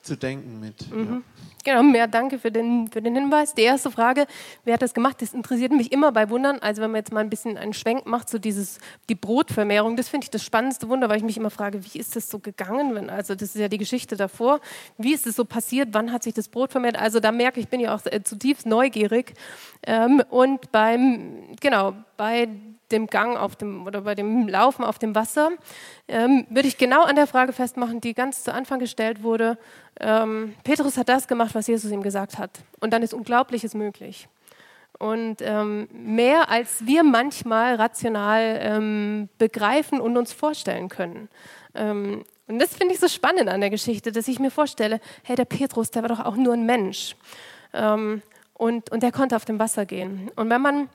[0.00, 0.90] zu denken mit.
[0.90, 1.04] Mhm.
[1.04, 1.20] Ja.
[1.64, 3.54] Genau, mehr danke für den, für den Hinweis.
[3.54, 4.26] Die erste Frage,
[4.64, 5.20] wer hat das gemacht?
[5.20, 6.58] Das interessiert mich immer bei Wundern.
[6.60, 10.08] Also wenn man jetzt mal ein bisschen einen Schwenk macht, so dieses, die Brotvermehrung, das
[10.08, 12.94] finde ich das spannendste Wunder, weil ich mich immer frage, wie ist das so gegangen?
[12.94, 14.60] Wenn, also das ist ja die Geschichte davor.
[14.96, 15.90] Wie ist es so passiert?
[15.92, 16.96] Wann hat sich das Brot vermehrt?
[16.98, 19.34] Also da merke ich, bin ja auch äh, zutiefst neugierig.
[19.86, 22.48] Ähm, und beim, genau, bei
[22.94, 25.50] dem Gang auf dem oder bei dem Laufen auf dem Wasser,
[26.08, 29.58] ähm, würde ich genau an der Frage festmachen, die ganz zu Anfang gestellt wurde.
[30.00, 32.50] Ähm, Petrus hat das gemacht, was Jesus ihm gesagt hat.
[32.80, 34.28] Und dann ist Unglaubliches möglich.
[34.98, 41.28] Und ähm, mehr als wir manchmal rational ähm, begreifen und uns vorstellen können.
[41.74, 45.34] Ähm, und das finde ich so spannend an der Geschichte, dass ich mir vorstelle, hey,
[45.34, 47.16] der Petrus, der war doch auch nur ein Mensch.
[47.72, 50.30] Ähm, und, und der konnte auf dem Wasser gehen.
[50.36, 50.88] Und wenn man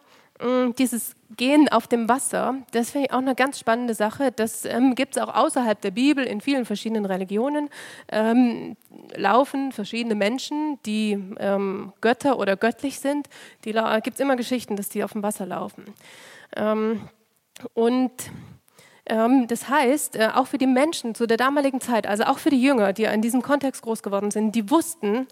[0.77, 4.31] dieses Gehen auf dem Wasser, das finde ich auch eine ganz spannende Sache.
[4.31, 7.69] Das ähm, gibt es auch außerhalb der Bibel in vielen verschiedenen Religionen.
[8.09, 8.77] Ähm,
[9.15, 13.27] laufen verschiedene Menschen, die ähm, Götter oder göttlich sind.
[13.65, 13.73] Die
[14.03, 15.83] gibt es immer Geschichten, dass die auf dem Wasser laufen.
[16.55, 17.01] Ähm,
[17.73, 18.11] und
[19.05, 22.49] ähm, das heißt, äh, auch für die Menschen zu der damaligen Zeit, also auch für
[22.49, 25.27] die Jünger, die in diesem Kontext groß geworden sind, die wussten,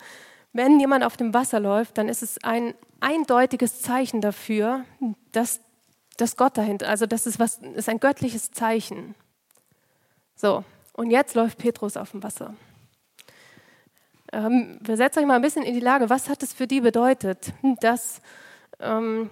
[0.53, 4.85] wenn jemand auf dem Wasser läuft, dann ist es ein eindeutiges Zeichen dafür,
[5.31, 5.61] dass,
[6.17, 9.15] dass Gott dahinter, also das ist, was, ist ein göttliches Zeichen.
[10.35, 12.55] So, und jetzt läuft Petrus auf dem Wasser.
[14.33, 17.53] Ähm, versetzt euch mal ein bisschen in die Lage, was hat es für die bedeutet,
[17.81, 18.21] dass,
[18.79, 19.29] ähm,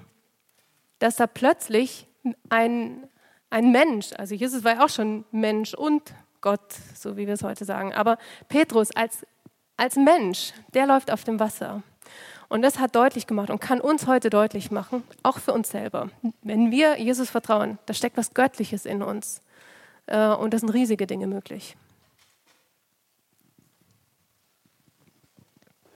[1.00, 2.08] dass da plötzlich
[2.50, 3.08] ein,
[3.50, 7.44] ein Mensch, also Jesus war ja auch schon Mensch und Gott, so wie wir es
[7.44, 9.26] heute sagen, aber Petrus als,
[9.78, 11.84] als Mensch, der läuft auf dem Wasser.
[12.48, 16.10] Und das hat deutlich gemacht und kann uns heute deutlich machen, auch für uns selber.
[16.44, 19.42] Wenn wir Jesus vertrauen, da steckt was Göttliches in uns.
[20.06, 21.76] Äh, und das sind riesige Dinge möglich.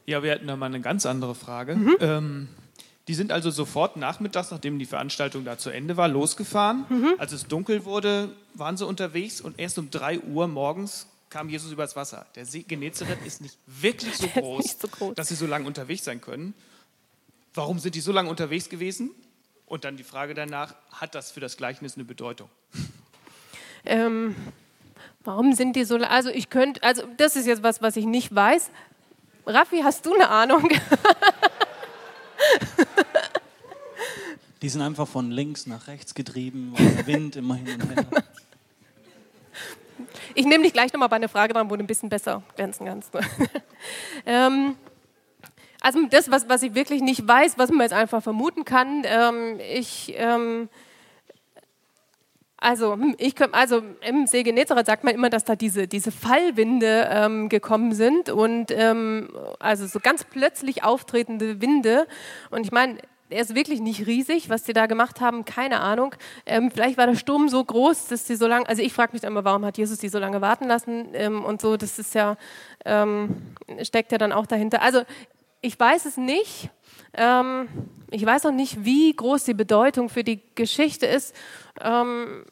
[0.07, 1.75] Ja, wir hatten da mal eine ganz andere Frage.
[1.75, 1.97] Mhm.
[1.99, 2.49] Ähm,
[3.07, 6.85] die sind also sofort nachmittags, nachdem die Veranstaltung da zu Ende war, losgefahren.
[6.89, 7.13] Mhm.
[7.19, 11.71] Als es dunkel wurde, waren sie unterwegs und erst um 3 Uhr morgens kam Jesus
[11.71, 12.25] übers Wasser.
[12.35, 16.03] Der See Genezareth ist nicht wirklich so groß, so groß, dass sie so lange unterwegs
[16.03, 16.53] sein können.
[17.53, 19.11] Warum sind die so lange unterwegs gewesen?
[19.65, 22.49] Und dann die Frage danach, hat das für das Gleichnis eine Bedeutung?
[23.85, 24.35] Ähm,
[25.23, 26.09] warum sind die so lange?
[26.09, 28.71] Also ich könnte, also das ist jetzt was, was ich nicht weiß.
[29.45, 30.69] Raffi, hast du eine Ahnung?
[34.61, 38.05] Die sind einfach von links nach rechts getrieben, weil der Wind immer hin und her.
[40.39, 42.85] Ich nehme dich gleich nochmal bei einer Frage dran, wo du ein bisschen besser glänzen
[42.85, 43.11] kannst.
[44.25, 44.77] ähm,
[45.81, 49.59] also das, was, was ich wirklich nicht weiß, was man jetzt einfach vermuten kann, ähm,
[49.59, 50.69] ich, ähm,
[52.61, 57.09] Also, hm, ich, also im See Genezareth sagt man immer, dass da diese, diese Fallwinde
[57.11, 62.07] ähm, gekommen sind und ähm, also so ganz plötzlich auftretende Winde.
[62.49, 62.97] Und ich meine,
[63.29, 66.15] er ist wirklich nicht riesig, was sie da gemacht haben, keine Ahnung.
[66.45, 69.23] Ähm, vielleicht war der Sturm so groß, dass sie so lange, also ich frage mich
[69.23, 72.37] immer, warum hat Jesus die so lange warten lassen ähm, und so, das ist ja,
[72.85, 73.35] ähm,
[73.83, 74.81] steckt ja dann auch dahinter.
[74.81, 75.03] Also
[75.61, 76.69] ich weiß es nicht.
[77.13, 77.67] Ähm,
[78.11, 81.35] ich weiß auch nicht, wie groß die Bedeutung für die Geschichte ist.
[81.81, 82.45] Ähm,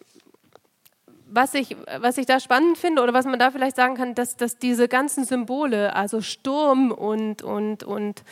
[1.30, 4.38] was ich, was ich da spannend finde oder was man da vielleicht sagen kann, dass,
[4.38, 8.24] dass diese ganzen Symbole, also Sturm und, und, und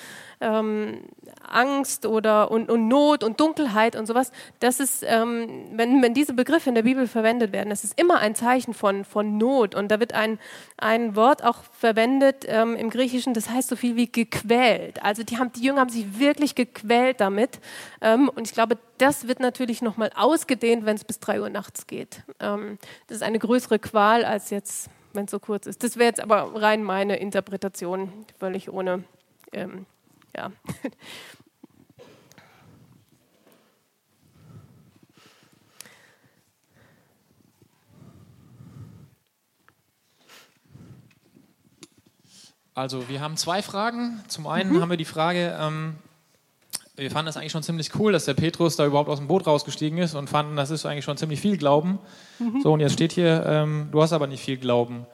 [0.42, 1.02] ähm,
[1.48, 6.34] Angst oder und, und, Not und Dunkelheit und sowas, das ist, ähm, wenn, wenn diese
[6.34, 9.76] Begriffe in der Bibel verwendet werden, das ist immer ein Zeichen von, von Not.
[9.76, 10.40] Und da wird ein,
[10.78, 15.04] ein Wort auch verwendet ähm, im Griechischen, das heißt so viel wie gequält.
[15.04, 17.60] Also die, haben, die Jünger haben sich wirklich gequält damit.
[18.02, 21.88] Ähm, und ich glaube, das wird natürlich nochmal ausgedehnt, wenn es bis drei Uhr nachts
[21.88, 22.24] geht.
[22.40, 25.84] Ähm, das ist eine größere Qual als jetzt, wenn es so kurz ist.
[25.84, 29.04] Das wäre jetzt aber rein meine Interpretation, völlig ohne
[29.52, 29.86] ähm,
[30.36, 30.52] ja.
[42.76, 44.22] Also wir haben zwei Fragen.
[44.28, 44.82] Zum einen mhm.
[44.82, 45.96] haben wir die Frage, ähm,
[46.98, 49.48] wir fanden das eigentlich schon ziemlich cool, dass der Petrus da überhaupt aus dem Boot
[49.48, 52.00] rausgestiegen ist und fanden, das ist eigentlich schon ziemlich viel Glauben.
[52.40, 52.62] Mhm.
[52.62, 55.06] So, und jetzt steht hier, ähm, du hast aber nicht viel Glauben.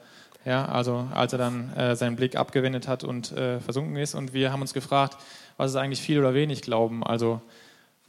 [0.44, 4.14] Ja, also als er dann äh, seinen Blick abgewendet hat und äh, versunken ist.
[4.14, 5.16] Und wir haben uns gefragt,
[5.56, 7.04] was ist eigentlich viel oder wenig Glauben?
[7.04, 7.40] Also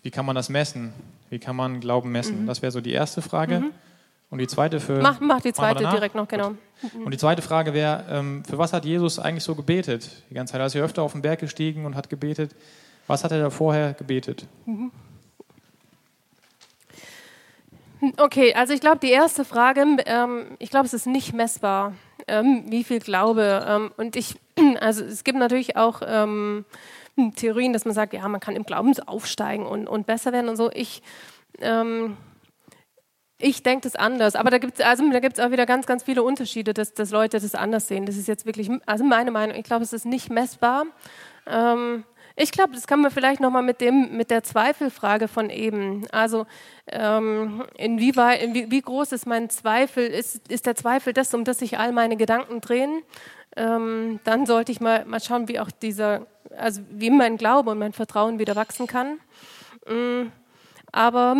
[0.02, 0.94] wie kann man das messen?
[1.30, 2.44] Wie kann man Glauben messen?
[2.44, 2.48] Mhm.
[2.48, 3.60] Das wäre so die erste Frage.
[3.60, 3.72] Mhm.
[4.32, 5.00] Und die zweite für.
[5.00, 6.56] Mach, mach die zweite direkt noch, genau.
[7.06, 10.10] Und die zweite Frage wäre, ähm, für was hat Jesus eigentlich so gebetet?
[10.32, 12.56] Die ganze Zeit, er ist ja öfter auf den Berg gestiegen und hat gebetet.
[13.06, 14.48] Was hat er da vorher gebetet?
[14.66, 14.92] Mhm.
[18.18, 21.94] Okay, also ich glaube, die erste Frage, ähm, ich glaube, es ist nicht messbar
[22.28, 23.66] ähm, wie viel Glaube.
[23.68, 24.36] Ähm, und ich,
[24.80, 26.66] also es gibt natürlich auch ähm,
[27.36, 30.56] Theorien, dass man sagt, ja, man kann im Glauben aufsteigen und, und besser werden und
[30.56, 30.72] so.
[30.72, 31.02] Ich,
[31.60, 32.18] ähm,
[33.38, 36.74] ich denke das anders, aber da gibt es also, auch wieder ganz, ganz viele Unterschiede,
[36.74, 38.06] dass, dass Leute das anders sehen.
[38.06, 40.86] Das ist jetzt wirklich, also meine Meinung, ich glaube, es ist nicht messbar.
[41.46, 42.06] Ähm,
[42.36, 46.08] ich glaube, das kann man vielleicht nochmal mit, mit der Zweifelfrage von eben.
[46.12, 46.46] Also
[46.88, 50.06] ähm, inwieweit, in wie, wie, groß ist mein Zweifel?
[50.06, 53.04] Ist, ist der Zweifel das, um das sich all meine Gedanken drehen?
[53.56, 56.26] Ähm, dann sollte ich mal, mal schauen, wie auch dieser,
[56.58, 59.20] also wie mein Glaube und mein Vertrauen wieder wachsen kann.
[59.86, 60.32] Ähm,
[60.92, 61.36] aber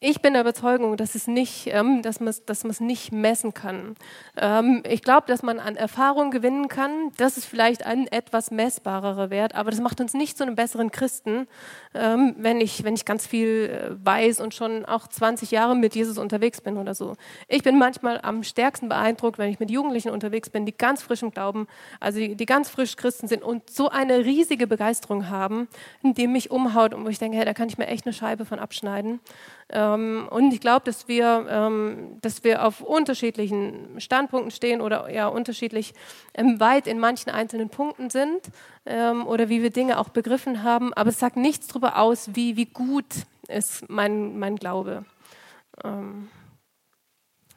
[0.00, 3.96] ich bin der Überzeugung, dass, es nicht, ähm, dass man es nicht messen kann.
[4.36, 7.10] Ähm, ich glaube, dass man an Erfahrung gewinnen kann.
[7.16, 10.92] Das ist vielleicht ein etwas messbarerer Wert, aber das macht uns nicht zu einem besseren
[10.92, 11.48] Christen,
[11.94, 15.94] ähm, wenn, ich, wenn ich ganz viel äh, weiß und schon auch 20 Jahre mit
[15.94, 17.14] Jesus unterwegs bin oder so.
[17.48, 21.22] Ich bin manchmal am stärksten beeindruckt, wenn ich mit Jugendlichen unterwegs bin, die ganz frisch
[21.22, 21.66] im Glauben,
[22.00, 25.68] also die, die ganz frisch Christen sind und so eine riesige Begeisterung haben,
[26.02, 28.44] die mich umhaut und wo ich denke, hey, da kann ich mir echt eine Scheibe
[28.44, 29.20] von abschneiden.
[29.70, 35.28] Ähm, und ich glaube, dass wir, ähm, dass wir auf unterschiedlichen Standpunkten stehen oder ja
[35.28, 35.92] unterschiedlich
[36.34, 38.40] ähm, weit in manchen einzelnen Punkten sind
[38.88, 40.94] oder wie wir Dinge auch begriffen haben.
[40.94, 45.04] Aber es sagt nichts darüber aus, wie, wie gut ist mein, mein Glaube.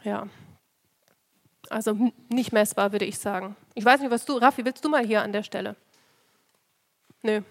[0.03, 0.27] ja.
[1.69, 3.55] Also nicht messbar, würde ich sagen.
[3.75, 5.77] Ich weiß nicht, was du, Raffi, willst du mal hier an der Stelle?
[7.21, 7.41] Nö.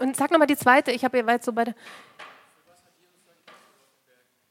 [0.00, 1.74] Und sag nochmal die zweite, ich habe jetzt so bei der.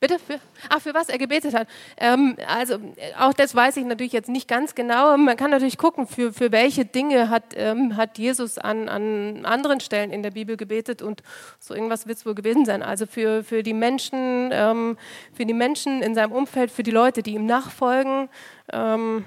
[0.01, 0.17] Bitte?
[0.17, 1.67] Für, ach, für was er gebetet hat.
[1.95, 2.79] Ähm, also,
[3.19, 5.15] auch das weiß ich natürlich jetzt nicht ganz genau.
[5.15, 9.79] Man kann natürlich gucken, für, für welche Dinge hat, ähm, hat Jesus an, an anderen
[9.79, 11.21] Stellen in der Bibel gebetet und
[11.59, 12.81] so irgendwas wird es wohl gewesen sein.
[12.81, 14.97] Also für, für die Menschen, ähm,
[15.33, 18.27] für die Menschen in seinem Umfeld, für die Leute, die ihm nachfolgen.
[18.73, 19.23] Ähm,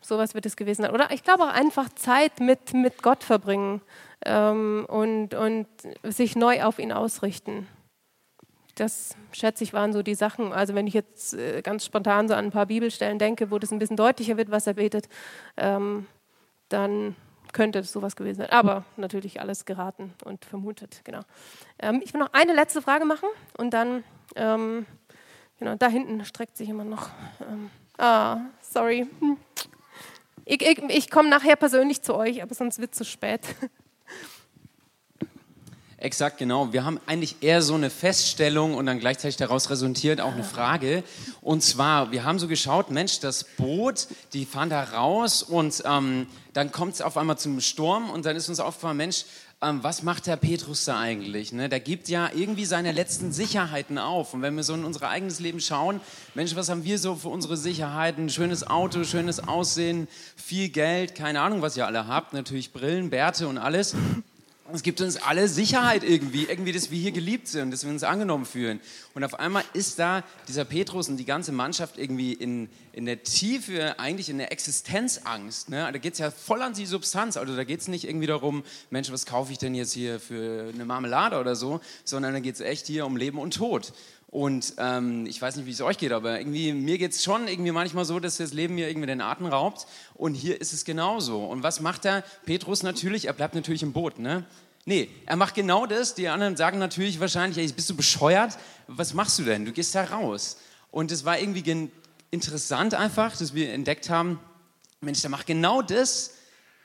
[0.00, 0.90] sowas wird es gewesen sein.
[0.90, 3.80] Oder ich glaube auch einfach Zeit mit, mit Gott verbringen
[4.26, 5.68] ähm, und, und
[6.02, 7.68] sich neu auf ihn ausrichten.
[8.74, 10.52] Das schätze ich waren so die Sachen.
[10.52, 13.72] Also wenn ich jetzt äh, ganz spontan so an ein paar Bibelstellen denke, wo das
[13.72, 15.08] ein bisschen deutlicher wird, was er betet,
[15.56, 16.06] ähm,
[16.68, 17.14] dann
[17.52, 18.50] könnte es sowas gewesen sein.
[18.50, 21.20] Aber natürlich alles geraten und vermutet, genau.
[21.78, 24.04] Ähm, ich will noch eine letzte Frage machen und dann,
[24.36, 24.86] ähm,
[25.58, 27.08] genau, da hinten streckt sich immer noch.
[27.40, 29.06] Ähm, ah, sorry.
[29.20, 29.38] Hm.
[30.44, 33.40] Ich, ich, ich komme nachher persönlich zu euch, aber sonst wird es zu spät.
[36.04, 36.70] Exakt, genau.
[36.74, 41.02] Wir haben eigentlich eher so eine Feststellung und dann gleichzeitig daraus resultiert auch eine Frage.
[41.40, 46.26] Und zwar, wir haben so geschaut, Mensch, das Boot, die fahren da raus und ähm,
[46.52, 49.24] dann kommt es auf einmal zum Sturm und dann ist uns aufgefallen, Mensch,
[49.62, 51.54] ähm, was macht der Petrus da eigentlich?
[51.54, 51.70] Ne?
[51.70, 54.34] Der gibt ja irgendwie seine letzten Sicherheiten auf.
[54.34, 56.02] Und wenn wir so in unser eigenes Leben schauen,
[56.34, 58.28] Mensch, was haben wir so für unsere Sicherheiten?
[58.28, 62.34] Schönes Auto, schönes Aussehen, viel Geld, keine Ahnung, was ihr alle habt.
[62.34, 63.96] Natürlich Brillen, Bärte und alles.
[64.72, 68.02] Es gibt uns alle Sicherheit irgendwie, irgendwie, dass wir hier geliebt sind, dass wir uns
[68.02, 68.80] angenommen fühlen.
[69.12, 73.22] Und auf einmal ist da dieser Petrus und die ganze Mannschaft irgendwie in, in der
[73.22, 75.68] Tiefe, eigentlich in der Existenzangst.
[75.68, 75.90] Ne?
[75.92, 77.36] Da geht es ja voll an die Substanz.
[77.36, 80.70] Also da geht es nicht irgendwie darum, Mensch, was kaufe ich denn jetzt hier für
[80.72, 83.92] eine Marmelade oder so, sondern da geht es echt hier um Leben und Tod.
[84.34, 87.46] Und ähm, ich weiß nicht, wie es euch geht, aber irgendwie mir geht es schon
[87.46, 89.86] irgendwie manchmal so, dass das Leben mir irgendwie den Atem raubt.
[90.12, 91.44] Und hier ist es genauso.
[91.44, 92.24] Und was macht er?
[92.44, 94.18] Petrus natürlich, er bleibt natürlich im Boot.
[94.18, 94.44] Ne?
[94.86, 96.16] Nee, er macht genau das.
[96.16, 98.58] Die anderen sagen natürlich wahrscheinlich, ey, bist du bescheuert?
[98.88, 99.66] Was machst du denn?
[99.66, 100.56] Du gehst da raus.
[100.90, 101.90] Und es war irgendwie
[102.32, 104.40] interessant einfach, dass wir entdeckt haben,
[105.00, 106.32] Mensch, der macht genau das,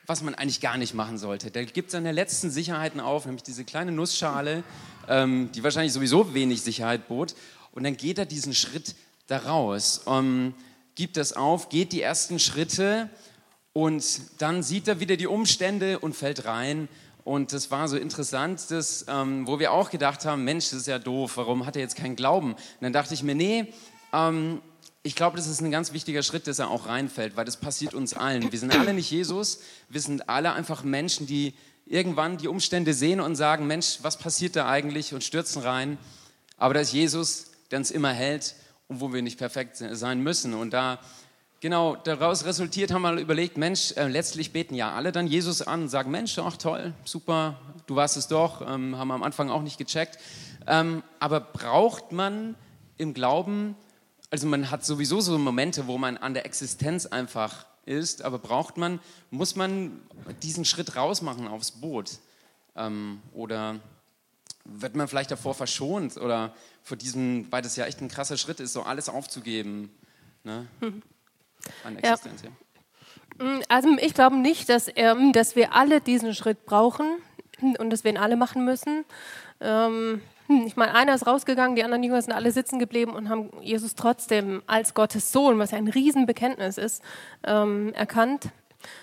[0.06, 1.50] was man eigentlich gar nicht machen sollte.
[1.50, 4.62] Der gibt seine letzten Sicherheiten auf, nämlich diese kleine Nussschale,
[5.10, 7.34] ähm, die wahrscheinlich sowieso wenig Sicherheit bot.
[7.72, 8.94] Und dann geht er diesen Schritt
[9.26, 10.54] da raus, ähm,
[10.94, 13.10] gibt das auf, geht die ersten Schritte
[13.72, 14.04] und
[14.38, 16.88] dann sieht er wieder die Umstände und fällt rein.
[17.24, 20.86] Und das war so interessant, dass, ähm, wo wir auch gedacht haben, Mensch, das ist
[20.86, 22.54] ja doof, warum hat er jetzt keinen Glauben?
[22.54, 23.72] Und dann dachte ich mir, nee,
[24.12, 24.60] ähm,
[25.02, 27.94] ich glaube, das ist ein ganz wichtiger Schritt, dass er auch reinfällt, weil das passiert
[27.94, 28.50] uns allen.
[28.52, 31.54] Wir sind alle nicht Jesus, wir sind alle einfach Menschen, die
[31.90, 35.98] irgendwann die Umstände sehen und sagen, Mensch, was passiert da eigentlich und stürzen rein.
[36.56, 38.54] Aber da ist Jesus, der uns immer hält
[38.86, 40.54] und wo wir nicht perfekt sein müssen.
[40.54, 41.00] Und da,
[41.60, 45.82] genau, daraus resultiert, haben wir überlegt, Mensch, äh, letztlich beten ja alle dann Jesus an
[45.82, 49.50] und sagen, Mensch, ach toll, super, du warst es doch, ähm, haben wir am Anfang
[49.50, 50.18] auch nicht gecheckt.
[50.68, 52.54] Ähm, aber braucht man
[52.98, 53.74] im Glauben,
[54.30, 58.76] also man hat sowieso so Momente, wo man an der Existenz einfach ist, aber braucht
[58.76, 59.00] man,
[59.30, 60.00] muss man
[60.42, 62.18] diesen Schritt rausmachen aufs Boot?
[62.76, 63.80] Ähm, oder
[64.64, 68.60] wird man vielleicht davor verschont oder vor diesem, weil das ja echt ein krasser Schritt
[68.60, 69.90] ist, so alles aufzugeben
[70.44, 70.68] ne?
[70.80, 71.02] Hm.
[71.84, 72.42] an Existenz?
[72.42, 72.48] Ja.
[72.48, 73.44] ja.
[73.44, 77.18] Hm, also ich glaube nicht, dass, ähm, dass wir alle diesen Schritt brauchen
[77.78, 79.04] und dass wir ihn alle machen müssen.
[79.60, 83.28] Ähm, hm, ich meine, einer ist rausgegangen, die anderen Jünger sind alle sitzen geblieben und
[83.28, 87.02] haben Jesus trotzdem als Gottes Sohn, was ja ein Riesenbekenntnis ist,
[87.46, 88.50] ähm, erkannt.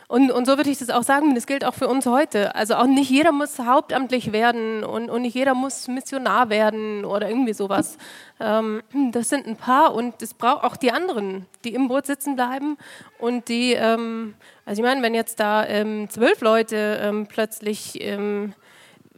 [0.09, 2.53] Und, und so würde ich das auch sagen, das gilt auch für uns heute.
[2.55, 7.29] Also auch nicht jeder muss hauptamtlich werden und, und nicht jeder muss Missionar werden oder
[7.29, 7.97] irgendwie sowas.
[8.41, 8.81] Ähm,
[9.13, 12.77] das sind ein paar und es braucht auch die anderen, die im Boot sitzen bleiben
[13.19, 14.33] und die, ähm,
[14.65, 18.53] also ich meine, wenn jetzt da ähm, zwölf Leute ähm, plötzlich ähm,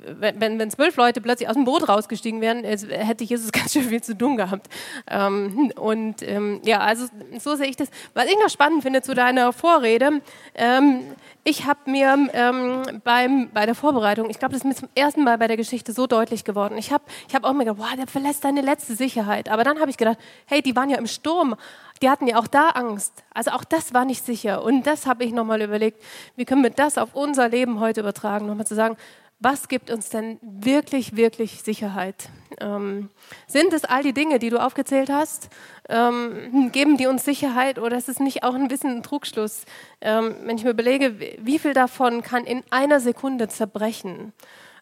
[0.05, 3.83] wenn, wenn, wenn zwölf Leute plötzlich aus dem Boot rausgestiegen wären, hätte Jesus ganz schön
[3.83, 4.67] viel zu tun gehabt.
[5.09, 7.05] Ähm, und ähm, ja, also
[7.39, 7.89] so sehe ich das.
[8.13, 10.21] Was ich noch spannend finde zu deiner Vorrede,
[10.55, 11.01] ähm,
[11.43, 15.23] ich habe mir ähm, beim, bei der Vorbereitung, ich glaube, das ist mir zum ersten
[15.23, 16.77] Mal bei der Geschichte so deutlich geworden.
[16.77, 19.49] Ich habe ich hab auch mir gedacht, wow, der verlässt seine letzte Sicherheit.
[19.49, 21.55] Aber dann habe ich gedacht, hey, die waren ja im Sturm.
[22.01, 23.23] Die hatten ja auch da Angst.
[23.33, 24.63] Also auch das war nicht sicher.
[24.63, 26.01] Und das habe ich nochmal überlegt,
[26.35, 28.95] wie können wir das auf unser Leben heute übertragen, nochmal zu sagen,
[29.39, 32.29] was gibt uns denn wirklich, wirklich Sicherheit?
[32.59, 33.09] Ähm,
[33.47, 35.49] sind es all die Dinge, die du aufgezählt hast?
[35.87, 39.63] Ähm, geben die uns Sicherheit oder ist es nicht auch ein bisschen ein Trugschluss?
[40.01, 44.33] Ähm, wenn ich mir überlege, wie viel davon kann in einer Sekunde zerbrechen?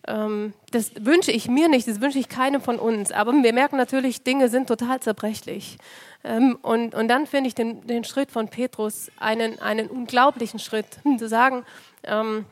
[0.07, 3.11] Ähm, das wünsche ich mir nicht, das wünsche ich keinem von uns.
[3.11, 5.77] Aber wir merken natürlich, Dinge sind total zerbrechlich.
[6.23, 10.87] Ähm, und, und dann finde ich den, den Schritt von Petrus einen, einen unglaublichen Schritt,
[11.03, 11.63] hm, zu sagen,
[12.03, 12.45] ähm,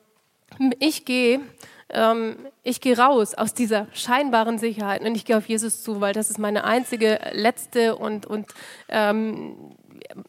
[0.79, 1.41] ich gehe
[1.89, 6.13] ähm, ich gehe raus aus dieser scheinbaren Sicherheit und ich gehe auf Jesus zu, weil
[6.13, 8.47] das ist meine einzige letzte und, und
[8.89, 9.75] ähm,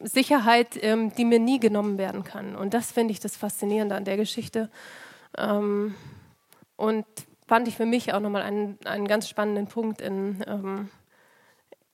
[0.01, 2.55] Sicherheit, ähm, die mir nie genommen werden kann.
[2.55, 4.69] Und das finde ich das Faszinierende an der Geschichte.
[5.37, 5.95] Ähm,
[6.75, 7.05] und
[7.47, 10.89] fand ich für mich auch nochmal einen, einen ganz spannenden Punkt in, ähm,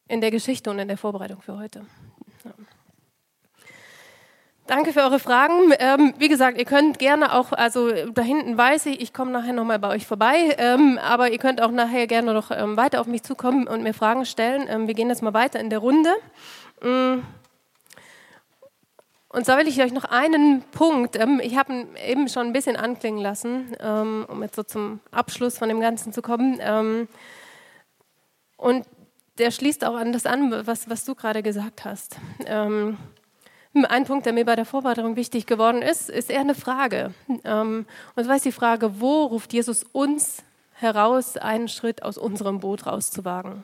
[0.07, 1.85] in der Geschichte und in der Vorbereitung für heute.
[4.75, 5.71] Danke für eure Fragen.
[5.77, 9.53] Ähm, wie gesagt, ihr könnt gerne auch, also da hinten weiß ich, ich komme nachher
[9.53, 13.05] nochmal bei euch vorbei, ähm, aber ihr könnt auch nachher gerne noch ähm, weiter auf
[13.05, 14.65] mich zukommen und mir Fragen stellen.
[14.67, 16.09] Ähm, wir gehen jetzt mal weiter in der Runde.
[16.81, 17.19] Mm.
[19.29, 22.53] Und zwar will ich euch noch einen Punkt, ähm, ich habe ihn eben schon ein
[22.53, 27.07] bisschen anklingen lassen, ähm, um jetzt so zum Abschluss von dem Ganzen zu kommen.
[28.57, 28.85] und
[29.37, 32.17] der schließt auch an das an, was, was du gerade gesagt hast.
[33.73, 37.13] Ein Punkt, der mir bei der Vorbereitung wichtig geworden ist, ist eher eine Frage.
[37.43, 40.43] Ähm, und zwar ist die Frage, wo ruft Jesus uns
[40.73, 43.63] heraus, einen Schritt aus unserem Boot rauszuwagen?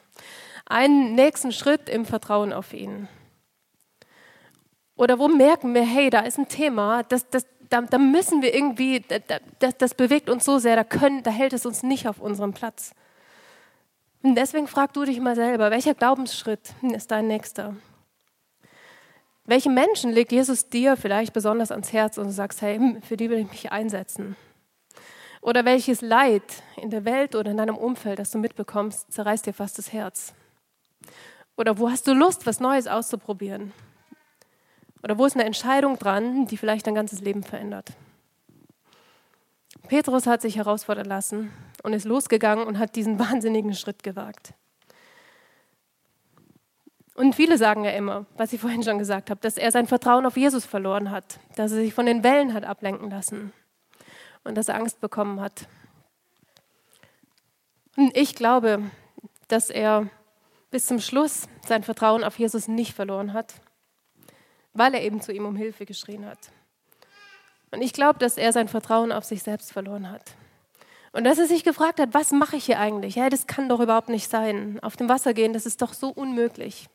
[0.66, 3.08] Einen nächsten Schritt im Vertrauen auf ihn.
[4.96, 8.54] Oder wo merken wir, hey, da ist ein Thema, das, das, da, da müssen wir
[8.54, 9.04] irgendwie,
[9.60, 12.54] das, das bewegt uns so sehr, da, können, da hält es uns nicht auf unserem
[12.54, 12.94] Platz.
[14.24, 17.76] Und deswegen frag du dich mal selber, welcher Glaubensschritt ist dein nächster?
[19.50, 23.18] Welche Menschen legt Jesus dir vielleicht besonders ans Herz und du sagst, hey, hm, für
[23.18, 24.36] die will ich mich einsetzen?
[25.42, 26.44] Oder welches Leid
[26.80, 30.36] in der Welt oder in deinem Umfeld, das du mitbekommst, zerreißt dir fast das Herz?
[31.58, 33.74] Oder wo hast du Lust, was Neues auszuprobieren?
[35.02, 37.94] Oder wo ist eine Entscheidung dran, die vielleicht dein ganzes Leben verändert?
[39.88, 44.54] Petrus hat sich herausfordern lassen und ist losgegangen und hat diesen wahnsinnigen Schritt gewagt.
[47.20, 50.26] Und viele sagen ja immer, was ich vorhin schon gesagt habe, dass er sein Vertrauen
[50.26, 53.52] auf Jesus verloren hat, dass er sich von den Wellen hat ablenken lassen
[54.46, 55.68] und dass er Angst bekommen hat.
[57.98, 58.90] Und ich glaube,
[59.50, 60.08] dass er
[60.72, 63.56] bis zum Schluss sein Vertrauen auf Jesus nicht verloren hat,
[64.72, 66.40] weil er eben zu ihm um Hilfe geschrien hat.
[67.72, 70.36] Und ich glaube, dass er sein Vertrauen auf sich selbst verloren hat.
[71.12, 73.16] Und dass er sich gefragt hat, was mache ich hier eigentlich?
[73.16, 74.80] Ja, das kann doch überhaupt nicht sein.
[74.82, 76.88] Auf dem Wasser gehen, das ist doch so unmöglich.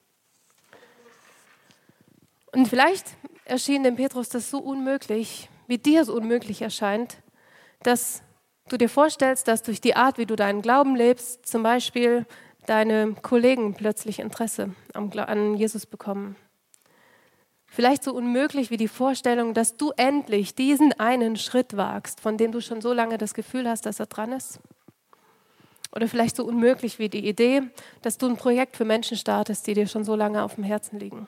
[2.54, 3.06] Und vielleicht
[3.44, 7.16] erschien dem Petrus das so unmöglich, wie dir es unmöglich erscheint,
[7.82, 8.22] dass
[8.68, 12.26] du dir vorstellst, dass durch die Art, wie du deinen Glauben lebst, zum Beispiel
[12.66, 16.36] deine Kollegen plötzlich Interesse an Jesus bekommen.
[17.66, 22.52] Vielleicht so unmöglich wie die Vorstellung, dass du endlich diesen einen Schritt wagst, von dem
[22.52, 24.60] du schon so lange das Gefühl hast, dass er dran ist.
[25.90, 27.62] Oder vielleicht so unmöglich wie die Idee,
[28.00, 31.00] dass du ein Projekt für Menschen startest, die dir schon so lange auf dem Herzen
[31.00, 31.26] liegen.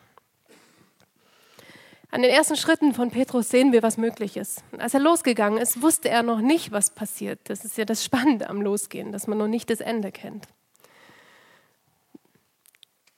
[2.17, 4.64] An den ersten Schritten von Petrus sehen wir, was möglich ist.
[4.79, 7.41] Als er losgegangen ist, wusste er noch nicht, was passiert.
[7.45, 10.47] Das ist ja das Spannende am Losgehen, dass man noch nicht das Ende kennt.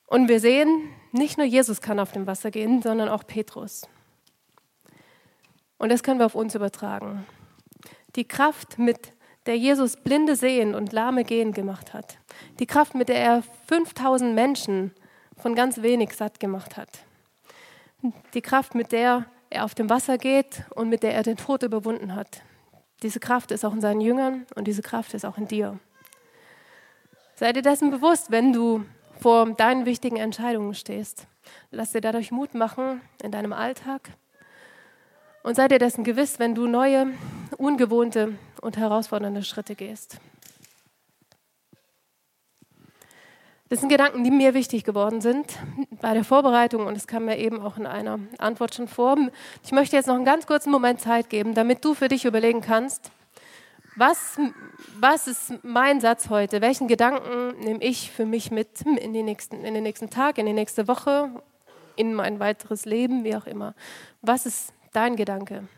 [0.08, 3.82] Und wir sehen, nicht nur Jesus kann auf dem Wasser gehen, sondern auch Petrus.
[5.78, 7.24] Und das können wir auf uns übertragen.
[8.16, 9.12] Die Kraft, mit
[9.46, 12.18] der Jesus Blinde sehen und Lahme gehen gemacht hat.
[12.58, 14.92] Die Kraft, mit der er 5000 Menschen
[15.36, 17.04] von ganz wenig satt gemacht hat.
[18.34, 21.62] Die Kraft, mit der er auf dem Wasser geht und mit der er den Tod
[21.62, 22.42] überwunden hat.
[23.02, 25.78] Diese Kraft ist auch in seinen Jüngern und diese Kraft ist auch in dir.
[27.34, 28.84] Sei dir dessen bewusst, wenn du
[29.20, 31.26] vor deinen wichtigen Entscheidungen stehst.
[31.70, 34.10] Lass dir dadurch Mut machen in deinem Alltag
[35.42, 37.08] und sei dir dessen gewiss, wenn du neue,
[37.56, 40.18] ungewohnte und herausfordernde Schritte gehst.
[43.70, 45.58] Das sind Gedanken, die mir wichtig geworden sind
[46.00, 49.18] bei der Vorbereitung und es kam mir eben auch in einer Antwort schon vor.
[49.62, 52.62] Ich möchte jetzt noch einen ganz kurzen Moment Zeit geben, damit du für dich überlegen
[52.62, 53.10] kannst,
[53.94, 54.38] was,
[54.98, 56.62] was ist mein Satz heute?
[56.62, 60.46] Welchen Gedanken nehme ich für mich mit in, die nächsten, in den nächsten Tag, in
[60.46, 61.30] die nächste Woche,
[61.96, 63.74] in mein weiteres Leben, wie auch immer?
[64.22, 65.68] Was ist dein Gedanke?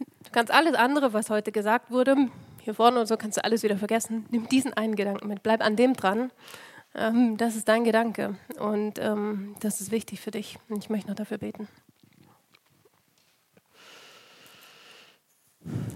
[0.00, 2.16] Du kannst alles andere, was heute gesagt wurde,
[2.62, 4.26] hier vorne und so kannst du alles wieder vergessen.
[4.30, 6.30] Nimm diesen einen Gedanken mit, bleib an dem dran.
[6.94, 10.58] Ähm, das ist dein Gedanke und ähm, das ist wichtig für dich.
[10.68, 11.68] Und ich möchte noch dafür beten.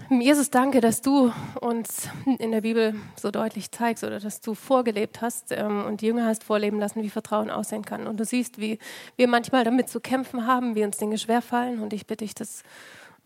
[0.09, 2.07] Jesus, danke, dass du uns
[2.39, 6.25] in der Bibel so deutlich zeigst oder dass du vorgelebt hast ähm, und die Jünger
[6.25, 8.07] hast vorleben lassen, wie Vertrauen aussehen kann.
[8.07, 8.79] Und du siehst, wie
[9.17, 11.81] wir manchmal damit zu kämpfen haben, wie uns Dinge schwerfallen.
[11.81, 12.63] Und ich bitte dich, dass,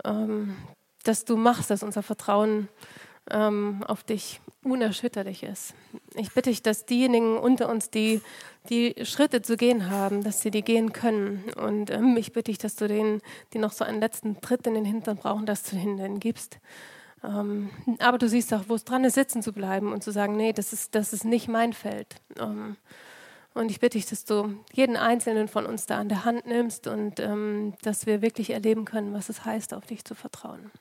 [0.03, 0.55] ähm,
[1.03, 2.67] dass du machst, dass unser Vertrauen
[3.29, 5.73] ähm, auf dich unerschütterlich ist.
[6.15, 8.21] Ich bitte dich, dass diejenigen unter uns, die
[8.69, 11.43] die Schritte zu gehen haben, dass sie die gehen können.
[11.55, 13.21] Und ähm, ich bitte dich, dass du denen,
[13.53, 16.59] die noch so einen letzten Tritt in den Hintern brauchen, dass du denen gibst.
[17.23, 17.69] Ähm,
[17.99, 20.53] aber du siehst auch, wo es dran ist, sitzen zu bleiben und zu sagen, nee,
[20.53, 22.15] das ist, das ist nicht mein Feld.
[22.39, 22.77] Ähm,
[23.53, 26.87] und ich bitte dich, dass du jeden Einzelnen von uns da an der Hand nimmst
[26.87, 30.71] und ähm, dass wir wirklich erleben können, was es heißt, auf dich zu vertrauen.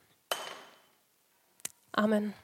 [1.97, 2.35] Amen.